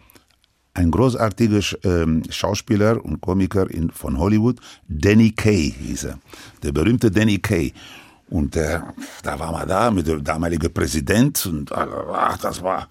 [0.80, 6.20] ein großartiger ähm, Schauspieler und Komiker in, von Hollywood, Danny Kaye hieß er.
[6.64, 7.74] Der berühmte Danny Kaye.
[8.30, 8.80] Und äh,
[9.24, 12.88] da war man da mit dem damaligen Präsident und ach, das war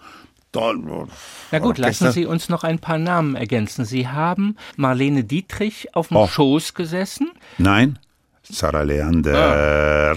[0.53, 1.07] toll.
[1.51, 2.07] Na gut, Orchester.
[2.07, 3.85] lassen Sie uns noch ein paar Namen ergänzen.
[3.85, 6.27] Sie haben Marlene Dietrich auf dem oh.
[6.27, 7.31] Schoß gesessen?
[7.57, 7.99] Nein,
[8.43, 10.15] Sarah Leander.
[10.15, 10.17] Ah.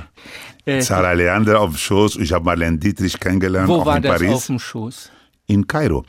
[0.66, 2.18] Äh, Sarah Leander auf dem Schoß.
[2.18, 3.70] Ich habe Marlene Dietrich kennengelernt.
[3.70, 4.34] Wo war in das Paris.
[4.34, 5.12] auf dem Schoß?
[5.48, 6.06] In Kairo.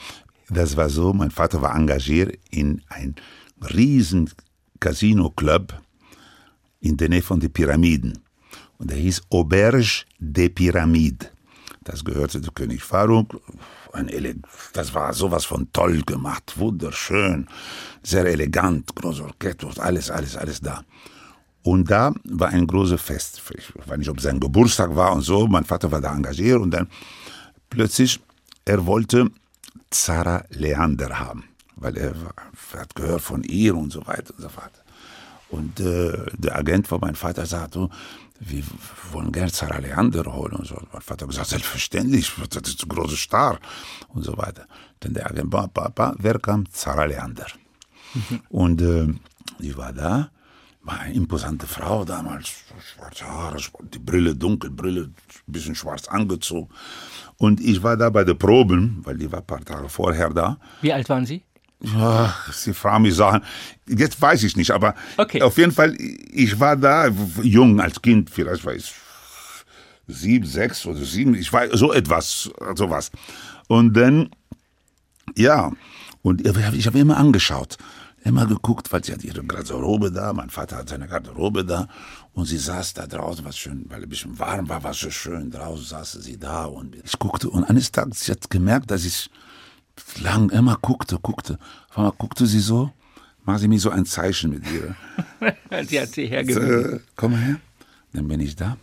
[0.53, 3.15] Das war so, mein Vater war engagiert in ein
[3.75, 4.29] riesen
[4.81, 5.81] Casino-Club
[6.81, 8.19] in der Nähe von den Pyramiden.
[8.79, 11.31] Und der hieß Auberge des Pyramides.
[11.85, 13.41] Das gehörte zu König Farouk.
[13.93, 14.43] Ein
[14.75, 17.47] das war sowas von toll gemacht, wunderschön,
[18.03, 20.83] sehr elegant, große Orchester, alles, alles, alles da.
[21.62, 23.43] Und da war ein großes Fest.
[23.57, 25.47] Ich weiß nicht, ob sein Geburtstag war und so.
[25.47, 26.88] Mein Vater war da engagiert und dann
[27.71, 28.21] plötzlich,
[28.65, 29.31] er wollte
[29.94, 31.44] Zara Leander haben,
[31.76, 32.14] weil er,
[32.76, 34.72] hat gehört von ihr und so weiter und so fort.
[35.48, 37.88] Und äh, der Agent von meinem Vater sagte,
[38.40, 38.64] wir
[39.12, 40.76] wollen gerne Zara Leander holen und so.
[40.92, 43.59] Mein Vater hat gesagt, selbstverständlich, das ist ein großer Star
[44.09, 44.66] und so weiter.
[45.00, 46.70] Dann der Agent, Papa, wer kam?
[46.72, 47.46] Zara Leander.
[48.14, 48.40] Mhm.
[48.48, 49.09] Und äh,
[49.59, 50.31] die war da,
[50.85, 52.49] war eine imposante Frau damals,
[52.95, 53.59] schwarze Haare,
[53.92, 55.14] die Brille, dunkel, Brille, ein
[55.53, 56.68] bisschen schwarz angezogen.
[57.38, 60.59] Und ich war da bei den Proben, weil die war ein paar Tage vorher da.
[60.81, 61.42] Wie alt waren Sie?
[61.81, 63.42] Ja, Sie fragen mich Sachen.
[63.88, 65.42] Jetzt weiß ich nicht, aber Okay.
[65.42, 67.09] auf jeden Fall, ich war da,
[67.42, 68.92] jung als Kind, vielleicht war ich
[70.07, 73.11] sieben, sechs oder sieben, ich war so etwas, sowas.
[73.68, 74.31] Und dann,
[75.37, 75.73] ja,
[76.23, 77.79] und ich habe immer angeschaut,
[78.25, 81.89] immer geguckt, weil sie hat ihre Garderobe da, mein Vater hat seine Garderobe da
[82.33, 85.51] und sie saß da draußen, was schön, weil ein bisschen warm war, war so schön,
[85.51, 89.31] draußen saß sie da und ich guckte und eines Tages, sie hat gemerkt, dass ich
[90.21, 91.59] lang immer guckte, guckte.
[91.91, 92.91] Auf einmal guckte sie so,
[93.45, 94.97] machte sie mir so ein Zeichen mit ihr.
[95.89, 96.97] Sie hat sie hergewiesen.
[96.97, 97.61] Äh, komm mal her.
[98.13, 98.77] Dann bin ich da.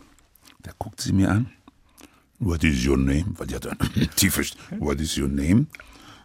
[0.62, 1.50] Da guckt sie mir an.
[2.40, 3.34] What is your name?
[3.38, 3.78] Weil die hat ein
[4.16, 4.56] tiefes.
[4.80, 5.68] What is your name?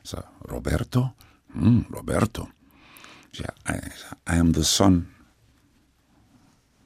[0.03, 1.13] Sag, Roberto?
[1.53, 2.49] Hm, Roberto.
[3.67, 3.81] I,
[4.27, 5.09] I am the son.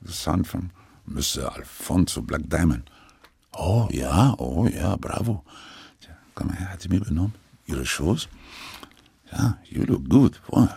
[0.03, 0.71] The son from
[1.11, 1.45] Mr.
[1.57, 2.91] Alfonso Black Diamond.
[3.53, 5.45] Oh ja, oh ja, bravo.
[6.01, 7.35] Ja, komm her, hat sie mir benommen.
[7.67, 8.29] Ihre Shows?
[9.33, 10.41] Ja, you look good.
[10.51, 10.69] Oh,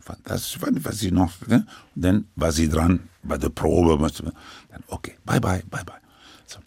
[0.00, 1.32] fantastisch, was sie noch.
[1.46, 1.66] Ne?
[1.94, 3.98] Dann war sie dran bei der Probe.
[3.98, 6.00] Dann, okay, bye bye, bye bye.
[6.46, 6.58] So.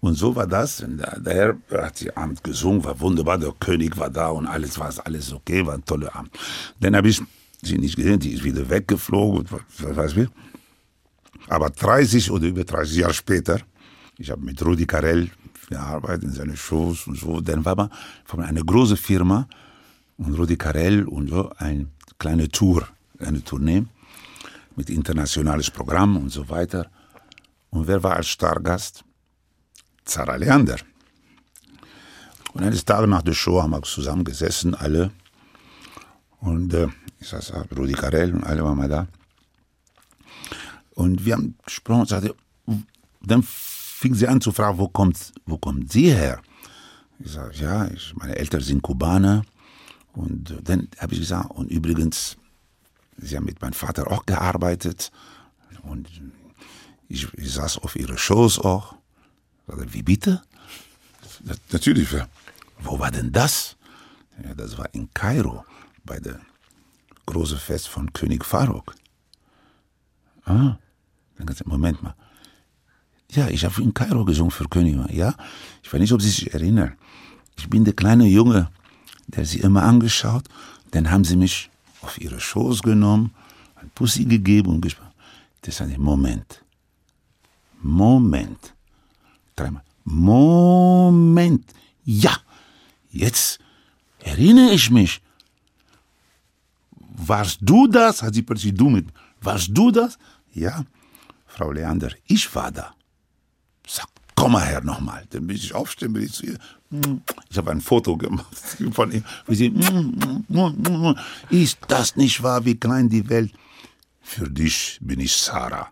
[0.00, 0.80] Und so war das.
[0.80, 3.38] Und daher hat sie Abend gesungen, war wunderbar.
[3.38, 6.32] Der König war da und alles war alles okay, war ein toller Abend.
[6.80, 7.20] Dann habe ich
[7.62, 10.28] sie nicht gesehen, die ist wieder weggeflogen, was weiß ich.
[11.48, 13.60] Aber 30 oder über 30 Jahre später,
[14.18, 15.30] ich habe mit Rudi Carell
[15.68, 17.90] gearbeitet in seinen Shows und so, dann war man
[18.24, 19.48] von einer großen Firma
[20.16, 21.86] und Rudi Carell und so eine
[22.18, 22.88] kleine Tour,
[23.18, 23.84] eine Tournee
[24.76, 26.90] mit internationales Programm und so weiter.
[27.70, 29.04] Und wer war als Stargast?
[30.04, 30.76] Zara Leander.
[32.52, 35.10] Und eines Tages nach der Show haben wir zusammengesessen, alle.
[36.40, 36.88] Und äh,
[37.20, 39.06] ich saß da, Rudi Carell und alle waren mal da.
[40.94, 42.34] Und wir haben gesprochen und sagte,
[43.22, 46.40] dann fing sie an zu fragen, wo kommt, wo kommt sie her?
[47.18, 49.42] Ich sage, ja, ich, meine Eltern sind Kubaner.
[50.12, 52.36] Und dann habe ich gesagt, und übrigens,
[53.18, 55.10] sie haben mit meinem Vater auch gearbeitet.
[55.82, 56.08] Und
[57.08, 58.94] ich, ich saß auf ihre Shows auch.
[59.66, 60.42] Sagte, wie bitte?
[61.44, 62.08] "Na- Natürlich,
[62.80, 63.76] wo war denn das?
[64.42, 65.64] Ja, das war in Kairo,
[66.06, 66.40] bei der
[67.26, 68.94] großen Fest von König Farouk.
[70.44, 70.78] Ah,
[71.36, 72.14] dann gesagt, Moment mal.
[73.32, 74.96] Ja, ich habe in Kairo gesungen für König.
[75.12, 75.34] Ja,
[75.82, 76.96] ich weiß nicht, ob Sie sich erinnern.
[77.58, 78.70] Ich bin der kleine Junge,
[79.26, 80.44] der Sie immer angeschaut.
[80.92, 81.68] Dann haben Sie mich
[82.02, 83.34] auf Ihre Schoß genommen,
[83.74, 85.12] ein Pussy gegeben und gesprochen.
[85.62, 86.62] Das ist ein Moment.
[87.82, 88.74] Moment.
[89.56, 89.82] Dreimal.
[90.04, 91.64] Moment.
[92.04, 92.36] Ja,
[93.10, 93.58] jetzt
[94.20, 95.20] erinnere ich mich.
[97.16, 98.22] Warst du das?
[98.22, 99.06] Hat sie plötzlich du mit.
[99.40, 100.18] Warst du das?
[100.52, 100.84] Ja,
[101.46, 102.94] Frau Leander, ich war da.
[103.86, 105.24] Sag, komm mal her nochmal.
[105.30, 106.58] Dann bin ich aufstehen, bin ich zu ihr.
[107.50, 108.46] Ich habe ein Foto gemacht
[108.92, 109.22] von ihr.
[109.46, 109.74] Wie sie,
[111.50, 113.52] ist das nicht wahr, wie klein die Welt?
[114.20, 115.88] Für dich bin ich Sarah.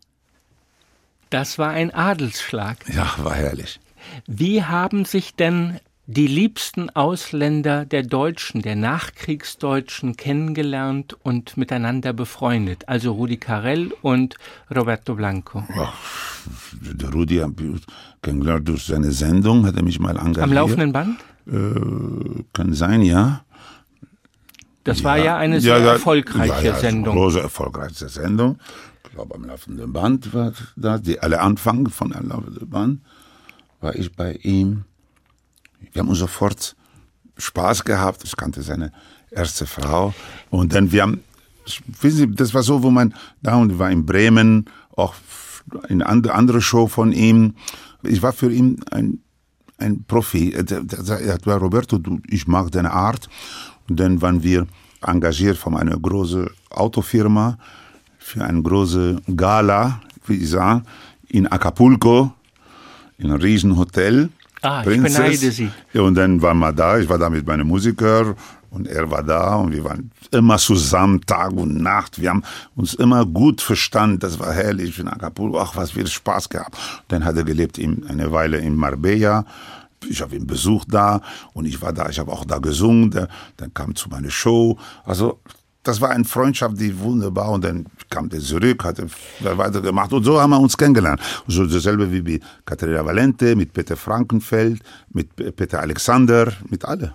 [1.30, 2.88] Das war ein Adelsschlag.
[2.88, 3.80] Ja, war herrlich.
[4.26, 12.88] Wie haben sich denn die liebsten Ausländer der Deutschen, der Nachkriegsdeutschen kennengelernt und miteinander befreundet?
[12.88, 14.36] Also Rudi Carell und
[14.74, 15.64] Roberto Blanco.
[16.82, 17.42] Der Rudi
[18.20, 20.44] kennengelernt durch seine Sendung, hat er mich mal engagiert.
[20.44, 21.20] Am laufenden Band?
[22.52, 23.44] Kann sein, ja.
[24.84, 27.16] Das war ja eine sehr erfolgreiche ja, ja, Sendung.
[27.16, 28.58] Große erfolgreiche Sendung.
[29.04, 33.00] Ich glaube, am laufenden Band war da, die, alle Anfang von am laufenden Band
[33.80, 34.84] war ich bei ihm.
[35.92, 36.76] Wir haben sofort
[37.38, 38.22] Spaß gehabt.
[38.24, 38.92] Ich kannte seine
[39.30, 40.14] erste Frau.
[40.50, 41.22] Und dann, wir haben,
[42.00, 44.66] wissen Sie, das war so, wo man da und war in Bremen,
[44.96, 45.14] auch
[45.88, 47.54] eine andere, andere Show von ihm.
[48.02, 49.20] Ich war für ihn ein,
[49.78, 50.52] ein Profi.
[50.52, 53.28] Er hat gesagt, Roberto, du, ich mag deine Art.
[53.88, 54.66] Und dann waren wir
[55.02, 57.58] engagiert von einer großen Autofirma
[58.18, 60.82] für eine große Gala, wie ich sah,
[61.28, 62.32] in Acapulco,
[63.18, 64.30] in einem Riesenhotel.
[64.64, 65.70] Ah, ich beneide Sie.
[65.92, 68.34] Ja, und dann waren wir da, ich war da mit meinem Musiker
[68.70, 72.18] und er war da und wir waren immer zusammen, Tag und Nacht.
[72.20, 72.42] Wir haben
[72.74, 76.78] uns immer gut verstanden, das war herrlich in Acapulco, ach, was wir Spaß gehabt.
[77.08, 79.44] Dann hat er gelebt in, eine Weile in Marbella.
[80.08, 81.20] Ich habe ihn besucht da
[81.52, 84.78] und ich war da, ich habe auch da gesungen, dann kam zu meiner Show.
[85.04, 85.40] Also
[85.84, 90.24] das war eine Freundschaft, die wunderbar und dann kam der zurück, hat er weitergemacht und
[90.24, 91.20] so haben wir uns kennengelernt.
[91.46, 94.80] So dasselbe wie mit Katharina Valente, mit Peter Frankenfeld,
[95.12, 97.14] mit Peter Alexander, mit alle.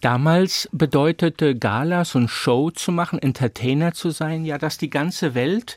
[0.00, 5.76] Damals bedeutete Galas und Show zu machen, Entertainer zu sein, ja, dass die ganze Welt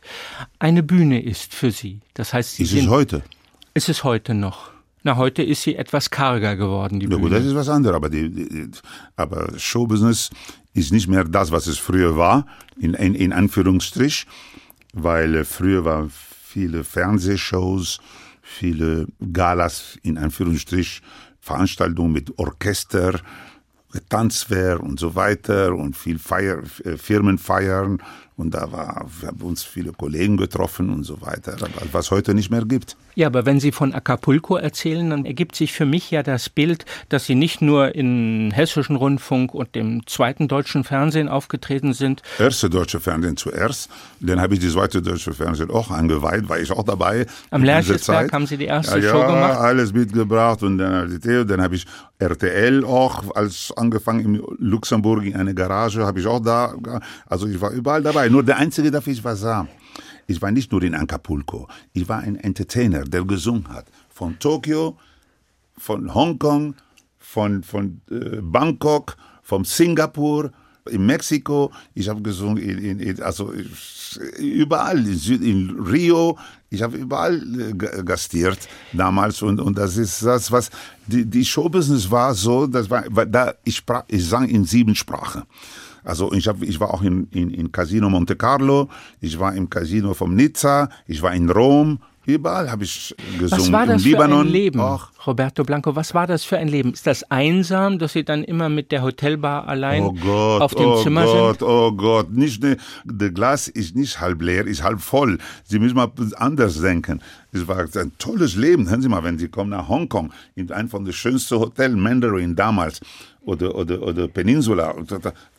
[0.60, 2.00] eine Bühne ist für sie.
[2.14, 3.24] Das heißt, sie Ist sind, es heute?
[3.74, 4.70] ist es heute noch.
[5.04, 7.22] Na, heute ist sie etwas karger geworden, die Ja, Bühne.
[7.22, 8.70] gut, das ist was anderes, aber, die, die,
[9.16, 10.30] aber Showbusiness
[10.74, 12.46] ist nicht mehr das, was es früher war,
[12.78, 14.26] in, in, in Anführungsstrich,
[14.94, 18.00] weil äh, früher war viele Fernsehshows,
[18.42, 21.02] viele Galas, in Anführungsstrich,
[21.40, 23.20] Veranstaltungen mit Orchester,
[24.10, 28.02] Tanzwehr und so weiter und viel Feier, äh, Firmenfeiern
[28.42, 31.56] und da war, wir haben uns viele Kollegen getroffen und so weiter,
[31.92, 32.98] was heute nicht mehr gibt.
[33.14, 36.86] Ja, aber wenn Sie von Acapulco erzählen, dann ergibt sich für mich ja das Bild,
[37.10, 42.24] dass Sie nicht nur im hessischen Rundfunk und dem zweiten deutschen Fernsehen aufgetreten sind.
[42.40, 43.90] Erste deutsche Fernsehen zuerst,
[44.22, 47.28] dann habe ich die zweite deutsche Fernsehen auch angeweiht, war ich auch dabei.
[47.52, 49.60] Am Lerchesberg haben Sie die erste ja, Show ja, gemacht?
[49.60, 51.86] alles mitgebracht und dann, dann habe ich
[52.18, 56.74] RTL auch, als angefangen in Luxemburg in eine Garage, habe ich auch da,
[57.26, 58.30] also ich war überall dabei.
[58.32, 59.68] Nur der Einzige, dafür ich was sah.
[60.26, 61.68] Ich war nicht nur in Acapulco.
[61.92, 63.88] Ich war ein Entertainer, der gesungen hat.
[64.10, 64.98] Von Tokio,
[65.78, 66.76] von Hongkong,
[67.20, 70.52] von, von äh, Bangkok, von Singapur,
[70.90, 71.72] in Mexiko.
[71.94, 73.52] Ich habe gesungen in, in, also
[74.40, 76.38] überall, in, Süd, in Rio.
[76.70, 78.60] Ich habe überall äh, gastiert
[78.94, 80.70] damals und, und das ist das, was
[81.06, 85.44] die, die Showbusiness war so, das war, da ich sprach, ich sang in sieben Sprachen.
[86.04, 89.70] Also ich, hab, ich war auch in, in, in Casino Monte Carlo, ich war im
[89.70, 93.52] Casino vom Nizza, ich war in Rom, Überall habe ich gesungen.
[93.52, 95.08] Was war das Im Libanon, für ein Leben, auch.
[95.26, 95.96] Roberto Blanco?
[95.96, 96.94] Was war das für ein Leben?
[96.94, 100.86] Ist das einsam, dass Sie dann immer mit der Hotelbar allein oh Gott, auf dem
[100.86, 101.68] oh Zimmer Gott, sind?
[101.68, 105.40] Oh Gott, nicht ne, das Glas ist nicht halb leer, ist halb voll.
[105.64, 107.22] Sie müssen mal anders denken.
[107.54, 108.90] Es war ein tolles Leben.
[108.90, 112.56] Hören Sie mal, wenn Sie kommen nach Hongkong, in ein von den schönsten Hotels, Mandarin
[112.56, 113.02] damals
[113.44, 114.96] oder, oder, oder Peninsula,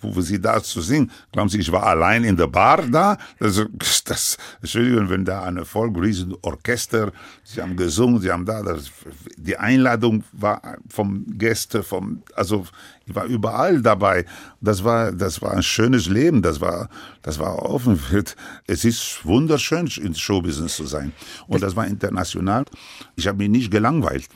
[0.00, 1.10] wo sie da zu singen.
[1.32, 3.18] Glauben Sie, ich war allein in der Bar da?
[3.38, 3.64] Das,
[4.04, 8.90] das, Entschuldigung, wenn da ein Volk, riesen Orchester, sie haben gesungen, sie haben da, das,
[9.36, 12.66] die Einladung war vom Gäste, vom, also
[13.06, 14.24] ich war überall dabei.
[14.60, 16.88] Das war, das war ein schönes Leben, das war,
[17.22, 17.98] das war offen.
[18.66, 21.12] Es ist wunderschön, ins Showbusiness zu sein.
[21.46, 22.64] Und das war international.
[23.16, 24.28] Ich habe mich nicht gelangweilt.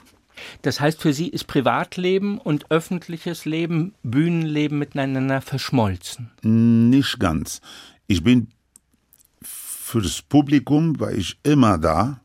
[0.63, 6.31] Das heißt, für Sie ist Privatleben und öffentliches Leben, Bühnenleben miteinander verschmolzen?
[6.43, 7.61] Nicht ganz.
[8.07, 8.49] Ich bin
[9.41, 12.21] für das Publikum war ich immer da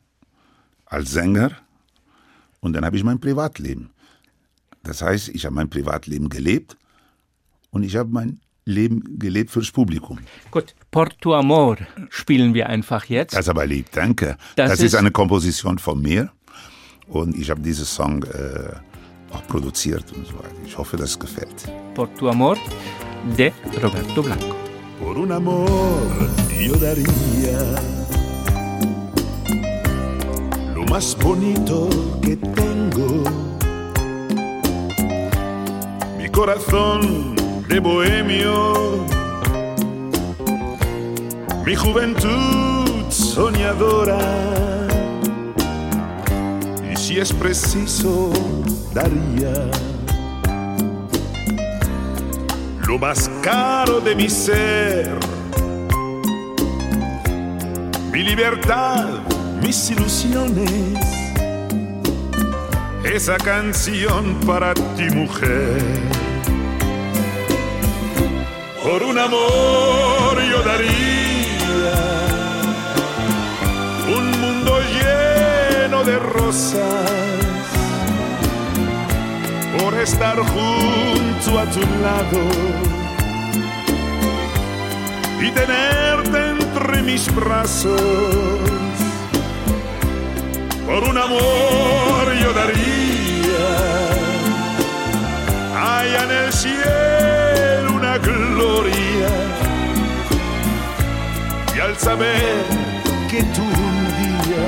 [0.84, 1.52] als Sänger
[2.60, 3.90] und dann habe ich mein Privatleben.
[4.82, 6.76] Das heißt, ich habe mein Privatleben gelebt
[7.70, 10.18] und ich habe mein Leben gelebt fürs Publikum.
[10.50, 11.78] Gut, Porto Amor
[12.10, 13.34] spielen wir einfach jetzt.
[13.34, 14.36] Das ist aber lieb, danke.
[14.56, 16.30] Das, das ist, ist eine Komposition von mir.
[17.08, 18.74] Und ich habe diesen Song äh,
[19.32, 20.54] auch produziert und so weiter.
[20.64, 21.68] Ich hoffe, das gefällt.
[21.94, 22.56] Por tu amor
[23.36, 24.56] de Roberto Blanco.
[25.00, 25.98] Por un amor
[26.60, 27.74] yo daría
[30.74, 31.88] lo más bonito
[32.22, 33.51] que tengo.
[36.32, 37.36] Corazón
[37.68, 39.06] de bohemio,
[41.64, 44.18] mi juventud soñadora.
[46.96, 48.32] Si es preciso,
[48.94, 49.70] daría
[52.86, 55.18] lo más caro de mi ser,
[58.10, 59.20] mi libertad,
[59.60, 60.98] mis ilusiones,
[63.04, 66.21] esa canción para ti mujer.
[68.82, 70.90] Por un amor yo daría
[74.16, 77.10] un mundo lleno de rosas
[79.78, 82.42] por estar junto a tu lado
[85.40, 88.00] y tenerte entre mis brazos.
[90.86, 93.62] Por un amor yo daría
[95.76, 97.11] allá en el cielo
[98.18, 99.28] gloria
[101.74, 102.64] y al saber
[103.30, 104.66] que tú un día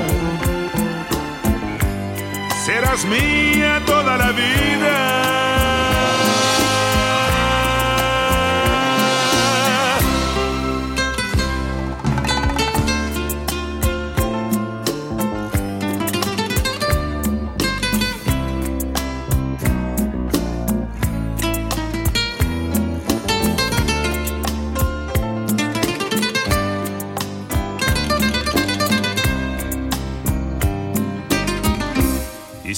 [2.65, 5.04] serás mía toda la vida.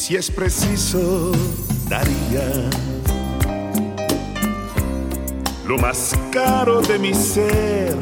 [0.07, 1.33] Si es preciso,
[1.89, 2.69] daría
[5.65, 7.93] lo más caro de mi ser,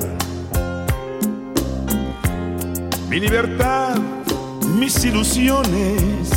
[3.09, 3.95] mi libertad,
[4.77, 6.29] mis ilusiones,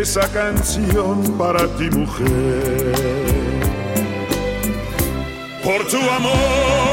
[0.00, 3.12] esa canción para ti mujer.
[5.62, 6.91] por tu amor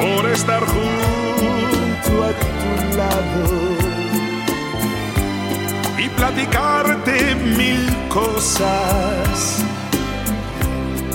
[0.00, 3.44] por estar junto a tu lado
[5.98, 9.62] y platicarte mil cosas.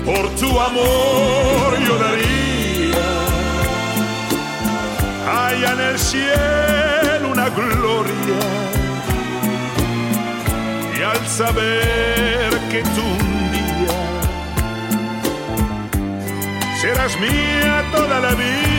[0.05, 3.09] Por tu amor yo daría
[5.47, 8.39] allá en el cielo una gloria.
[10.95, 13.33] Y al saber que tú
[16.84, 18.72] serás mía toda la vida.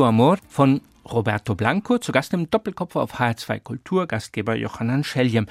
[0.00, 5.46] Porto Amor von Roberto Blanco, zu Gast im Doppelkopf auf HR2 Kultur, Gastgeber Johannan Scheljem.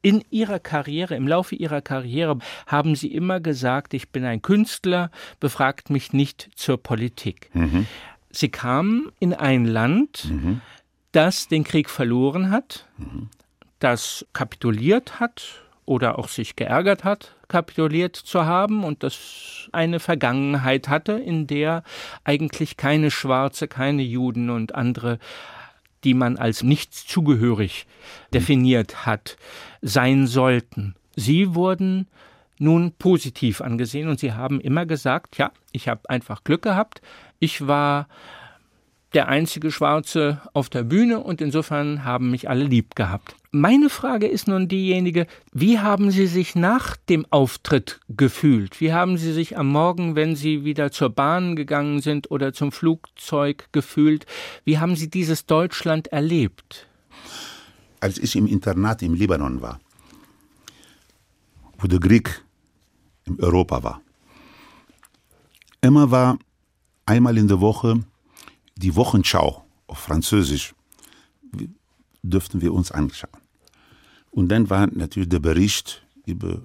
[0.00, 5.12] In Ihrer Karriere, im Laufe Ihrer Karriere haben Sie immer gesagt, ich bin ein Künstler,
[5.38, 7.48] befragt mich nicht zur Politik.
[8.30, 10.32] Sie kamen in ein Land,
[11.12, 12.88] das den Krieg verloren hat,
[13.78, 20.88] das kapituliert hat oder auch sich geärgert hat, kapituliert zu haben und das eine Vergangenheit
[20.88, 21.82] hatte, in der
[22.24, 25.18] eigentlich keine Schwarze, keine Juden und andere,
[26.02, 27.86] die man als nicht zugehörig
[28.32, 29.36] definiert hat,
[29.82, 30.94] sein sollten.
[31.14, 32.08] Sie wurden
[32.58, 37.02] nun positiv angesehen und sie haben immer gesagt, ja, ich habe einfach Glück gehabt,
[37.38, 38.08] ich war
[39.14, 43.36] der einzige Schwarze auf der Bühne und insofern haben mich alle lieb gehabt.
[43.50, 48.80] Meine Frage ist nun diejenige, wie haben Sie sich nach dem Auftritt gefühlt?
[48.80, 52.72] Wie haben Sie sich am Morgen, wenn Sie wieder zur Bahn gegangen sind oder zum
[52.72, 54.24] Flugzeug gefühlt?
[54.64, 56.86] Wie haben Sie dieses Deutschland erlebt?
[58.00, 59.78] Als ich im Internat im Libanon war,
[61.78, 62.42] wo der Krieg
[63.26, 64.00] in Europa war,
[65.82, 66.38] immer war
[67.04, 68.02] einmal in der Woche
[68.76, 70.74] die Wochenschau auf Französisch,
[72.22, 73.42] dürften wir uns anschauen.
[74.30, 76.62] Und dann war natürlich der Bericht über,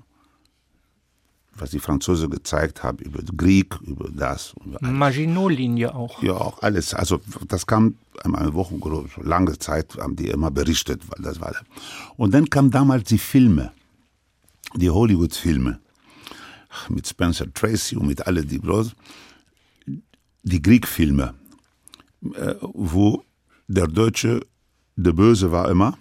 [1.53, 4.53] was die Franzosen gezeigt haben, über den Krieg, über das.
[4.63, 4.79] Über.
[4.81, 6.21] Maginot-Linie auch.
[6.23, 6.93] Ja, auch alles.
[6.93, 8.75] Also das kam einmal eine Woche,
[9.21, 11.53] lange Zeit haben die immer berichtet, weil das war.
[12.15, 13.73] Und dann kamen damals die Filme,
[14.75, 15.79] die Hollywood-Filme
[16.89, 18.93] mit Spencer Tracy und mit alle die großen,
[20.43, 21.33] die Kriegfilme,
[22.21, 23.23] wo
[23.67, 24.41] der Deutsche
[24.95, 25.97] der Böse war immer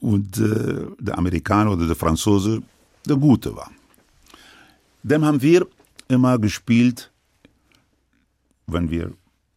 [0.00, 2.62] und äh, der Amerikaner oder der Franzose
[3.06, 3.70] der Gute war.
[5.02, 5.66] Dann haben wir
[6.08, 7.12] immer gespielt,
[8.66, 9.12] wenn wir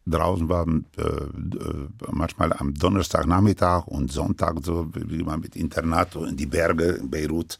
[0.06, 4.88] draußen waren, äh, äh, manchmal am Donnerstagnachmittag und Sonntag, so
[5.24, 7.58] man mit Internat in die Berge in Beirut.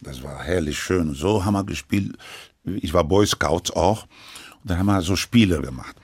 [0.00, 1.14] Das war herrlich schön.
[1.14, 2.16] So haben wir gespielt.
[2.64, 4.04] Ich war Boy Scouts auch.
[4.62, 5.96] Und dann haben wir so Spiele gemacht.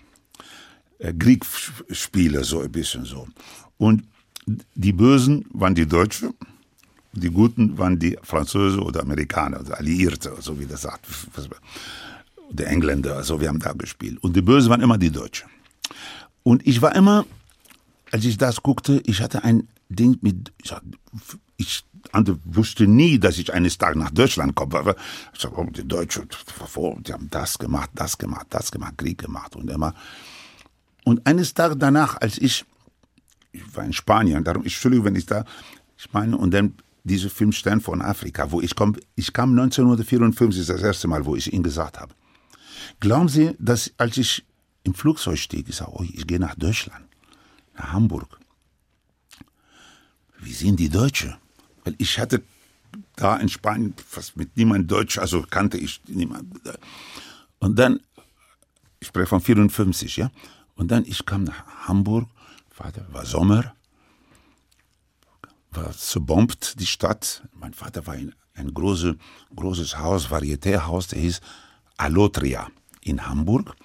[1.01, 3.27] Äh, Kriegsspiele, so ein bisschen so.
[3.79, 4.05] Und
[4.75, 6.35] die Bösen waren die Deutschen,
[7.13, 11.07] die Guten waren die Franzosen oder Amerikaner, also Alliierte, so wie das sagt.
[12.51, 14.23] Der Engländer, also wir haben da gespielt.
[14.23, 15.49] Und die Bösen waren immer die Deutschen.
[16.43, 17.25] Und ich war immer,
[18.13, 20.53] als ich das guckte, ich hatte ein Ding mit,
[21.57, 21.85] ich
[22.45, 24.79] wusste nie, dass ich eines Tages nach Deutschland komme.
[24.79, 24.97] Aber
[25.33, 26.29] ich sag, oh, die Deutschen,
[27.01, 29.95] die haben das gemacht, das gemacht, das gemacht, Krieg gemacht und immer.
[31.05, 32.65] Und eines Tages danach, als ich,
[33.53, 35.45] ich war in Spanien, darum, Entschuldigung, wenn ich da,
[35.97, 36.75] ich meine, und dann
[37.05, 41.37] diese Film Stern von Afrika, wo ich komme, ich kam 1954, das erste Mal, wo
[41.37, 42.15] ich Ihnen gesagt habe.
[43.01, 44.45] Glauben Sie, dass als ich
[44.85, 47.07] im Flugzeug stieg, ich sage, oh, ich gehe nach Deutschland,
[47.77, 48.39] nach Hamburg.
[50.39, 51.37] Wie sind die Deutschen?
[51.85, 52.43] Weil ich hatte
[53.17, 56.47] da in Spanien fast mit niemand Deutsch, also kannte ich niemand.
[57.59, 58.01] Und dann,
[58.99, 60.31] ich spreche von 54, ja.
[60.81, 62.27] Und dann, ich kam nach Hamburg,
[62.71, 63.75] Vater war Sommer,
[65.73, 67.43] war zerbombt, die Stadt.
[67.53, 69.19] Mein Vater war in ein große,
[69.55, 71.43] großes Haus, Varietéhaus, der hieß
[71.99, 72.69] Alotria
[73.03, 73.77] in Hamburg.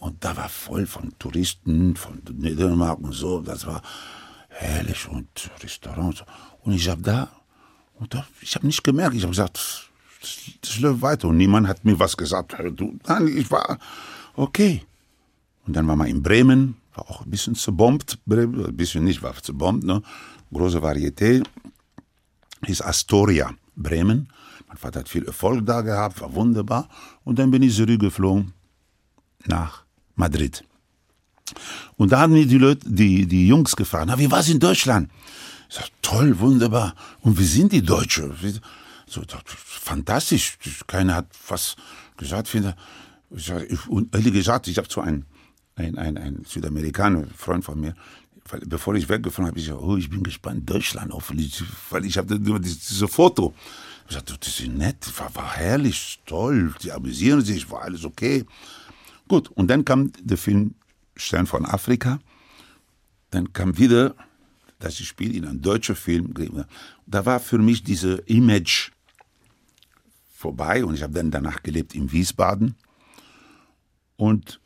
[0.00, 3.40] Und da war voll von Touristen, von Dänemark und so.
[3.40, 3.80] Das war
[4.48, 5.28] herrlich und
[5.62, 6.24] Restaurants.
[6.62, 7.30] Und ich habe da,
[7.94, 9.88] und da, ich habe nicht gemerkt, ich habe gesagt,
[10.20, 11.28] das, das läuft weiter.
[11.28, 12.56] Und niemand hat mir was gesagt.
[12.72, 13.78] Du, nein, ich war
[14.34, 14.82] okay.
[15.68, 19.34] Und dann war man in Bremen, war auch ein bisschen zerbombt, ein bisschen nicht, war
[19.34, 20.02] zerbombt, ne?
[20.50, 21.44] große Varieté,
[22.64, 24.32] hieß Astoria, Bremen.
[24.66, 26.88] Mein Vater hat viel Erfolg da gehabt, war wunderbar.
[27.22, 28.54] Und dann bin ich zurückgeflogen
[29.44, 29.84] nach
[30.16, 30.64] Madrid.
[31.98, 35.10] Und da haben die Leute, die, die Jungs gefragt, na, wie es in Deutschland?
[35.68, 36.94] Ich sag, toll, wunderbar.
[37.20, 38.34] Und wie sind die Deutschen?
[39.06, 40.56] So, fantastisch.
[40.86, 41.76] Keiner hat was
[42.16, 42.48] gesagt.
[42.48, 42.74] Finde,
[43.30, 45.26] ich sag, und ehrlich gesagt, ich habe so einen,
[45.78, 47.94] ein, ein, ein Südamerikaner, Freund von mir,
[48.66, 52.38] bevor ich weggefahren habe, ich gesagt, oh, ich bin gespannt, Deutschland, hoffentlich, weil ich habe
[52.38, 53.54] nur dieses, Foto.
[54.08, 58.44] Ich sagte, das ist nett, war, war herrlich, toll, die amüsieren sich, war alles okay.
[59.28, 60.74] Gut, und dann kam der Film
[61.14, 62.18] Stern von Afrika.
[63.30, 64.14] Dann kam wieder,
[64.78, 66.32] dass ich spiele in einem deutschen Film.
[67.06, 68.90] Da war für mich diese Image
[70.32, 72.76] vorbei und ich habe dann danach gelebt in Wiesbaden.
[74.16, 74.60] Und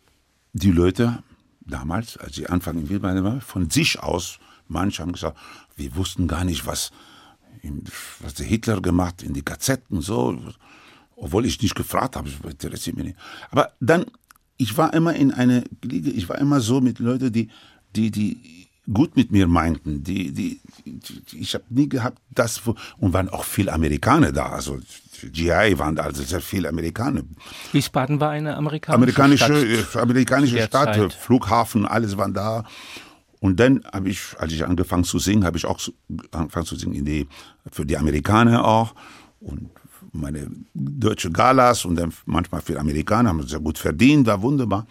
[0.52, 1.22] die Leute
[1.60, 4.38] damals, als ich Anfang in Wiesbaden war, von sich aus,
[4.68, 5.38] manche haben gesagt,
[5.76, 6.90] wir wussten gar nicht, was,
[8.20, 10.38] was der Hitler gemacht in die KZ und so,
[11.16, 13.18] obwohl ich nicht gefragt habe, interessiert mich nicht.
[13.50, 14.06] Aber dann
[14.62, 17.48] ich war immer in eine Liga, ich war immer so mit Leuten, die,
[17.96, 20.04] die, die gut mit mir meinten.
[20.04, 22.62] Die, die, die ich habe nie gehabt, das,
[22.98, 24.50] und waren auch viele Amerikaner da.
[24.50, 24.78] Also
[25.30, 27.22] GI waren also sehr viele Amerikaner.
[27.72, 30.02] Wiesbaden war eine amerikanische, amerikanische Stadt.
[30.02, 31.12] Amerikanische Stadt, Zeit.
[31.12, 32.64] Flughafen, alles waren da.
[33.40, 35.80] Und dann habe ich, als ich angefangen zu singen, habe ich auch
[36.30, 37.28] angefangen zu singen in die,
[37.70, 38.94] für die Amerikaner auch.
[39.40, 39.70] Und
[40.12, 44.86] meine deutsche Galas und dann manchmal für Amerikaner, haben sehr gut verdient, war wunderbar.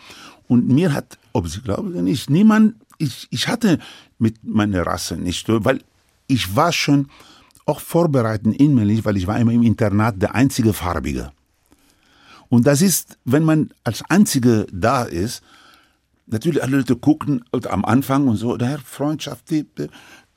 [0.47, 3.79] Und mir hat, ob Sie glauben oder nicht, niemand, ich, ich hatte
[4.19, 5.81] mit meiner Rasse nicht, weil
[6.27, 7.09] ich war schon
[7.65, 11.31] auch vorbereitet innerlich, weil ich war immer im Internat der einzige Farbige.
[12.49, 15.41] Und das ist, wenn man als Einzige da ist,
[16.27, 19.65] natürlich alle Leute gucken am Anfang und so, daher Freundschaft, die,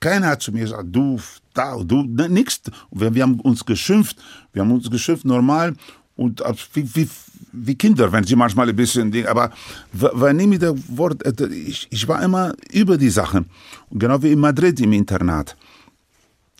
[0.00, 1.18] keiner hat zu mir gesagt, du,
[1.54, 2.60] da, du, ne, nix.
[2.90, 4.16] Wir, wir haben uns geschimpft,
[4.52, 5.74] wir haben uns geschimpft normal
[6.16, 6.42] und
[6.74, 7.08] wie, wie,
[7.52, 9.50] wie Kinder, wenn sie manchmal ein bisschen, aber
[9.92, 13.46] war nie mit der Wort, äh, ich, ich war immer über die Sachen.
[13.90, 15.56] Genau wie in Madrid im Internat.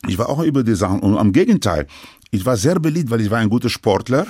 [0.07, 1.01] Ich war auch über die Sachen.
[1.01, 1.87] Und am Gegenteil,
[2.31, 4.27] ich war sehr beliebt, weil ich war ein guter Sportler.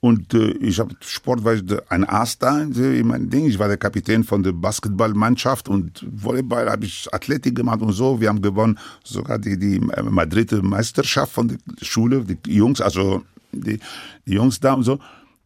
[0.00, 3.46] Und äh, ich habe Sport, war ich ein Ass da in meinem Ding.
[3.46, 8.20] Ich war der Kapitän von der Basketballmannschaft und Volleyball habe ich Athletik gemacht und so.
[8.20, 13.80] Wir haben gewonnen sogar die, die Madrider Meisterschaft von der Schule, die Jungs, also die,
[14.26, 14.98] die Jungs da und so.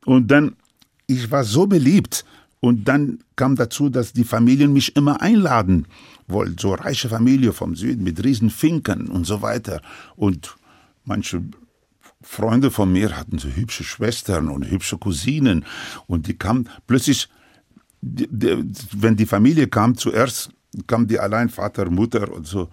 [0.04, 0.56] Und dann,
[1.06, 2.24] ich war so beliebt.
[2.60, 5.86] Und dann kam dazu, dass die Familien mich immer einladen
[6.28, 6.58] wollten.
[6.58, 9.80] So reiche Familie vom Süden mit riesen Finken und so weiter.
[10.16, 10.56] Und
[11.04, 11.42] manche
[12.22, 15.64] Freunde von mir hatten so hübsche Schwestern und hübsche Cousinen
[16.06, 17.28] und die kamen plötzlich,
[18.00, 20.50] die, die, wenn die Familie kam, zuerst
[20.86, 22.68] kam die allein Vater, Mutter und so.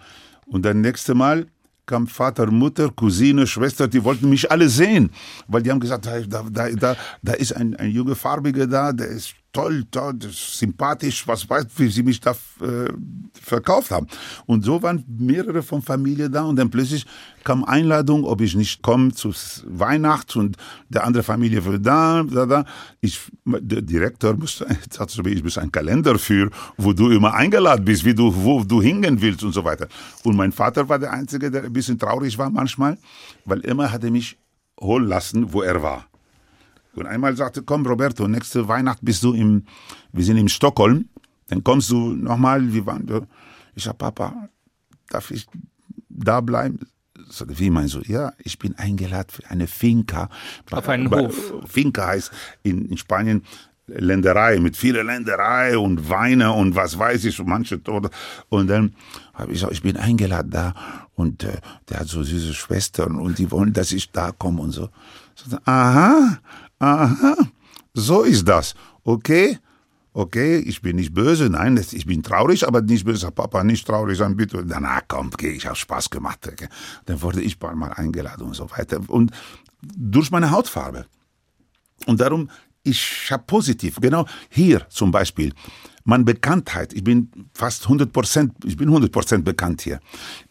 [0.47, 1.47] Und dann nächste Mal
[1.85, 5.11] kam Vater, Mutter, Cousine, Schwester, die wollten mich alle sehen,
[5.47, 9.07] weil die haben gesagt, da, da, da, da ist ein, ein junger Farbiger da, der
[9.07, 12.91] ist toll, toll, sympathisch, was weiß, wie sie mich da äh,
[13.41, 14.07] verkauft haben.
[14.45, 17.05] Und so waren mehrere von Familie da und dann plötzlich
[17.45, 19.31] kam Einladung, ob ich nicht komme zu
[19.65, 20.57] Weihnachten und
[20.89, 22.65] der andere Familie war da, da, da.
[22.99, 28.03] Ich, der Direktor musste, sagte ich muss einen Kalender für, wo du immer eingeladen bist,
[28.03, 29.87] wie du, wo du hingehen willst und so weiter.
[30.25, 32.97] Und mein Vater war der Einzige, der ein bisschen traurig war manchmal,
[33.45, 34.37] weil immer hat er mich
[34.81, 36.07] holen lassen, wo er war.
[36.97, 39.65] Und einmal sagte, komm Roberto, nächste Weihnacht bist du im,
[40.11, 41.09] wir sind in Stockholm,
[41.47, 43.27] dann kommst du nochmal, wie waren wir?
[43.75, 44.49] Ich sag, Papa,
[45.09, 45.47] darf ich
[46.09, 46.79] da bleiben?
[47.29, 48.01] Sagte, wie meinst du?
[48.01, 50.29] Ja, ich bin eingeladen für eine Finca.
[50.71, 51.53] Auf einen Hof.
[51.65, 52.31] Finca heißt
[52.63, 53.43] in, in Spanien
[53.87, 58.09] Länderei, mit vieler Länderei und Weine und was weiß ich, so manche Tode.
[58.49, 58.95] Und dann
[59.33, 60.73] habe ich gesagt, ich bin eingeladen da
[61.13, 61.57] und äh,
[61.89, 64.89] der hat so süße Schwestern und die wollen, dass ich da komme und so.
[65.35, 66.39] so aha,
[66.79, 67.35] aha,
[67.93, 68.75] so ist das.
[69.03, 69.59] Okay,
[70.13, 73.31] okay, ich bin nicht böse, nein, ich bin traurig, aber nicht böse.
[73.31, 74.65] Papa, nicht traurig sein, bitte.
[74.65, 76.47] Danach kommt, okay, ich habe Spaß gemacht.
[76.47, 76.67] Okay.
[77.05, 78.99] Dann wurde ich mal eingeladen und so weiter.
[79.07, 79.31] Und
[79.81, 81.05] durch meine Hautfarbe.
[82.07, 82.49] Und darum,
[82.83, 85.53] ich habe positiv, genau hier zum Beispiel,
[86.03, 89.99] meine Bekanntheit, ich bin fast 100 Prozent, ich bin 100 Prozent bekannt hier.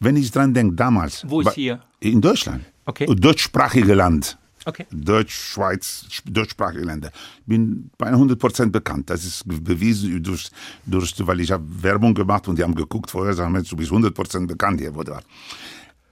[0.00, 1.24] Wenn ich dran denke, damals.
[1.28, 1.80] Wo ist hier?
[2.00, 2.64] In Deutschland.
[2.86, 3.06] Okay.
[3.06, 4.36] Deutschsprachige Land.
[4.66, 4.86] Okay.
[4.90, 7.10] Deutsch, Schweiz, sch- deutschsprachige Länder.
[7.40, 9.10] Ich bin bei 100 Prozent bekannt.
[9.10, 10.50] Das ist bewiesen durch,
[10.86, 13.90] durch weil ich habe Werbung gemacht und die haben geguckt vorher, sagen, Mensch, du bist
[13.90, 14.94] 100 Prozent bekannt hier.
[14.94, 15.26] Warst.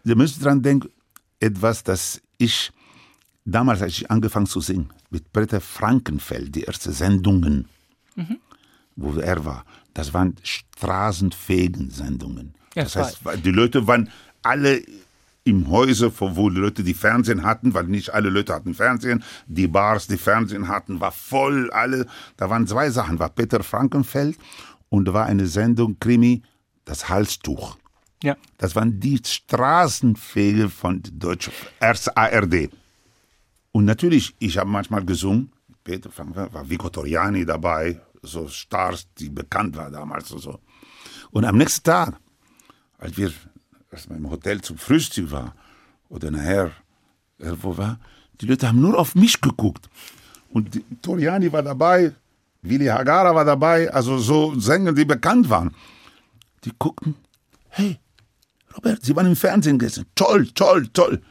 [0.05, 0.89] Sie müssen dran denken,
[1.41, 2.71] etwas, das ich
[3.45, 7.67] damals, als ich angefangen zu singen, mit Peter Frankenfeld, die ersten Sendungen,
[8.97, 12.55] wo er war, das waren straßenfähigen Sendungen.
[12.75, 14.09] Ja, das heißt, die Leute waren
[14.43, 14.83] alle
[15.45, 19.67] im Häuser, wo die Leute die Fernsehen hatten, weil nicht alle Leute hatten Fernsehen, die
[19.67, 24.37] Bars, die Fernsehen hatten, war voll, alle, da waren zwei Sachen, war Peter Frankenfeld
[24.89, 26.43] und da war eine Sendung, Krimi,
[26.85, 27.77] das Halstuch.
[28.23, 28.37] Ja.
[28.57, 32.71] Das waren die Straßenfege von Deutsch erst ARD.
[33.73, 35.51] Und natürlich, ich habe manchmal gesungen.
[35.83, 40.61] Peter Frank war Vico Toriani dabei, so Stars, die bekannt war damals und so.
[41.33, 42.21] Und am nächsten Tag,
[42.99, 43.33] als wir
[43.93, 45.53] erstmal im Hotel zum Frühstück waren
[46.09, 46.73] oder nachher
[47.39, 47.99] irgendwo war,
[48.41, 49.89] die Leute haben nur auf mich geguckt.
[50.51, 52.13] Und Toriani war dabei,
[52.63, 55.75] Willi Hagara war dabei, also so Sänger, die bekannt waren.
[56.65, 57.15] Die guckten,
[57.69, 57.99] hey,
[58.77, 60.07] Robert, Sie waren im Fernsehen gestern.
[60.15, 61.23] Toll, toll, toll.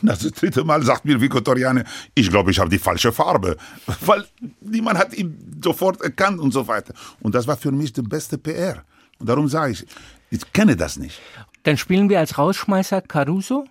[0.00, 1.82] Das dritte Mal sagt mir Vico Toriani,
[2.14, 3.56] ich glaube, ich habe die falsche Farbe.
[4.00, 4.24] Weil
[4.60, 6.94] niemand hat ihn sofort erkannt und so weiter.
[7.20, 8.82] Und das war für mich die beste PR.
[9.18, 9.86] Und darum sage ich,
[10.30, 11.20] ich kenne das nicht.
[11.68, 13.66] Dann spielen wir als Rausschmeißer Caruso.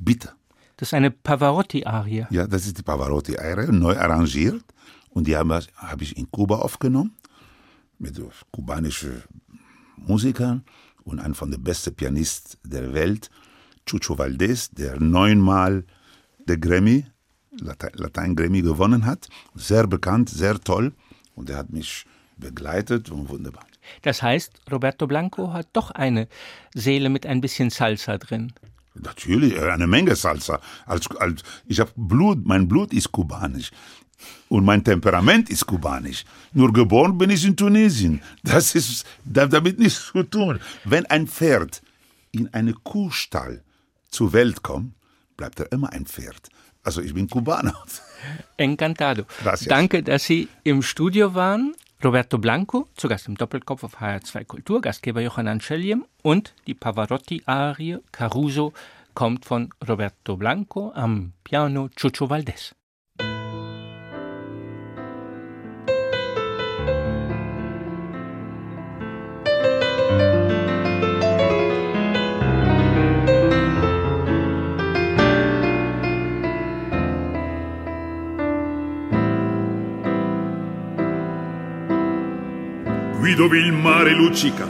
[0.00, 0.32] Bitte.
[0.76, 2.26] Das ist eine Pavarotti-Arie.
[2.30, 4.64] Ja, das ist die Pavarotti-Eier, neu arrangiert.
[5.10, 7.14] Und die habe hab ich in Kuba aufgenommen.
[8.00, 8.20] Mit
[8.50, 9.22] kubanischen
[9.96, 10.64] Musikern
[11.04, 13.30] und einem von den besten Pianisten der Welt,
[13.86, 15.84] Chucho Valdés, der neunmal
[16.48, 17.06] der Grammy,
[17.52, 19.28] Latein, Latein Grammy gewonnen hat.
[19.54, 20.92] Sehr bekannt, sehr toll.
[21.36, 22.04] Und er hat mich
[22.36, 23.64] begleitet und wunderbar.
[24.02, 26.28] Das heißt, Roberto Blanco hat doch eine
[26.74, 28.52] Seele mit ein bisschen Salsa drin.
[28.94, 30.60] Natürlich, äh, eine Menge Salsa.
[30.86, 33.70] Als, als, ich habe Blut, mein Blut ist kubanisch.
[34.48, 36.24] Und mein Temperament ist kubanisch.
[36.52, 38.20] Nur geboren bin ich in Tunesien.
[38.42, 40.58] Das ist da- damit nichts zu tun.
[40.84, 41.80] Wenn ein Pferd
[42.32, 43.62] in eine Kuhstall
[44.10, 44.94] zur Welt kommt,
[45.36, 46.48] bleibt er immer ein Pferd.
[46.82, 47.74] Also ich bin Kubaner.
[48.56, 49.24] Encantado.
[49.42, 49.68] Gracias.
[49.68, 51.74] Danke, dass Sie im Studio waren.
[52.04, 57.98] Roberto Blanco, zu Gast im Doppelkopf auf HR2 Kultur, Gastgeber Johann Anscheljem und die Pavarotti-Arie
[58.12, 58.72] Caruso
[59.14, 62.77] kommt von Roberto Blanco am Piano Chucho Valdés.
[83.28, 84.66] Qui dove il mare luccica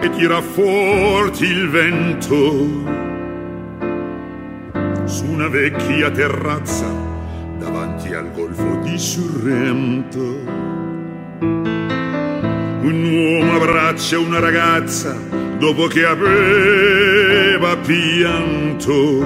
[0.00, 2.66] e tira forti il vento
[5.04, 6.86] su una vecchia terrazza
[7.56, 10.18] davanti al golfo di Sorrento.
[12.80, 15.16] Un uomo abbraccia una ragazza
[15.56, 19.24] dopo che aveva pianto,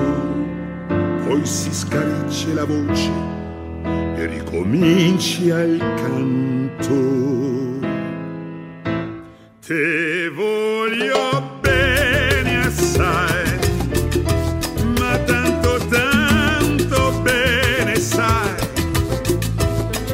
[1.27, 3.11] poi si scariccia la voce
[4.17, 7.48] e ricomincia il canto.
[9.69, 13.59] Te voglio bene assai,
[14.99, 18.55] ma tanto tanto bene sai,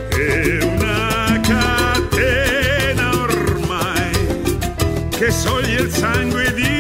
[0.09, 4.59] è una catena ormai
[5.11, 6.74] che soglie il sangue di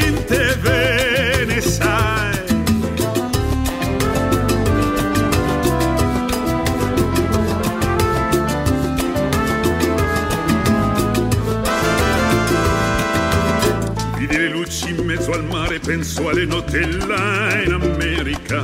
[16.46, 18.62] notte là in America.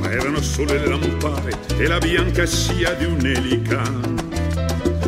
[0.00, 3.82] Ma erano solo le lampade e la bianca scia di un'elica.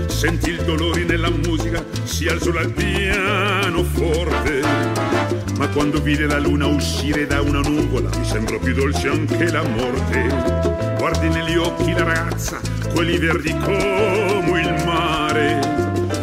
[0.06, 4.60] Sentì il dolore nella musica, si alzò dal pianoforte.
[5.56, 9.62] Ma quando vide la luna uscire da una nuvola, mi sembrò più dolce anche la
[9.62, 10.96] morte.
[10.98, 12.60] Guardi negli occhi la ragazza,
[12.92, 15.58] quelli verdi come il mare.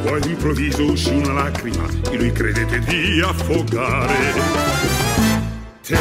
[0.03, 4.96] Poi all'improvviso uscì una lacrima e lui credette di affogare.
[5.87, 5.95] Te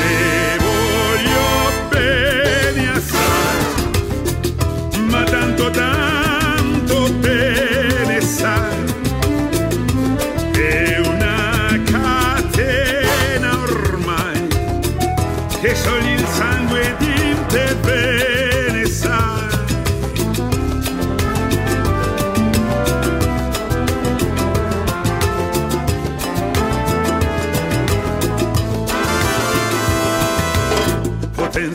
[0.58, 3.60] voglio bene assai,
[5.08, 8.16] ma tanto tanto bene.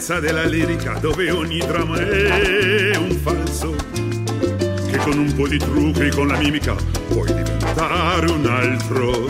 [0.02, 3.76] Scienza della lirica dove ogni dramma è un falso.
[4.90, 6.76] Che con un po' di trucchi, con la mimica,
[7.08, 9.28] puoi diventare un altro.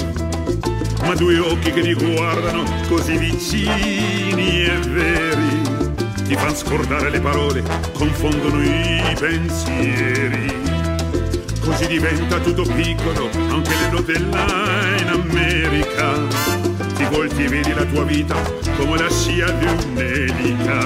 [1.01, 5.61] Ma due occhi che ti guardano così vicini e veri,
[6.26, 10.55] ti fanno scordare le parole, confondono i pensieri.
[11.59, 16.70] Così diventa tutto piccolo, anche le note là in America
[17.12, 18.36] ti volti e vedi la tua vita
[18.78, 20.80] come la scia di un'elica.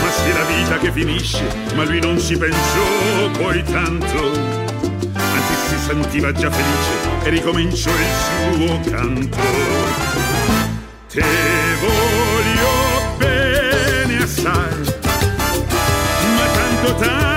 [0.00, 4.30] Ma sia la vita che finisce, ma lui non ci pensò poi tanto.
[5.14, 9.38] Anzi si sentiva già felice e ricominciò il suo canto.
[11.08, 11.24] Te
[11.80, 14.78] voglio bene assai,
[16.36, 17.31] ma tanto tanto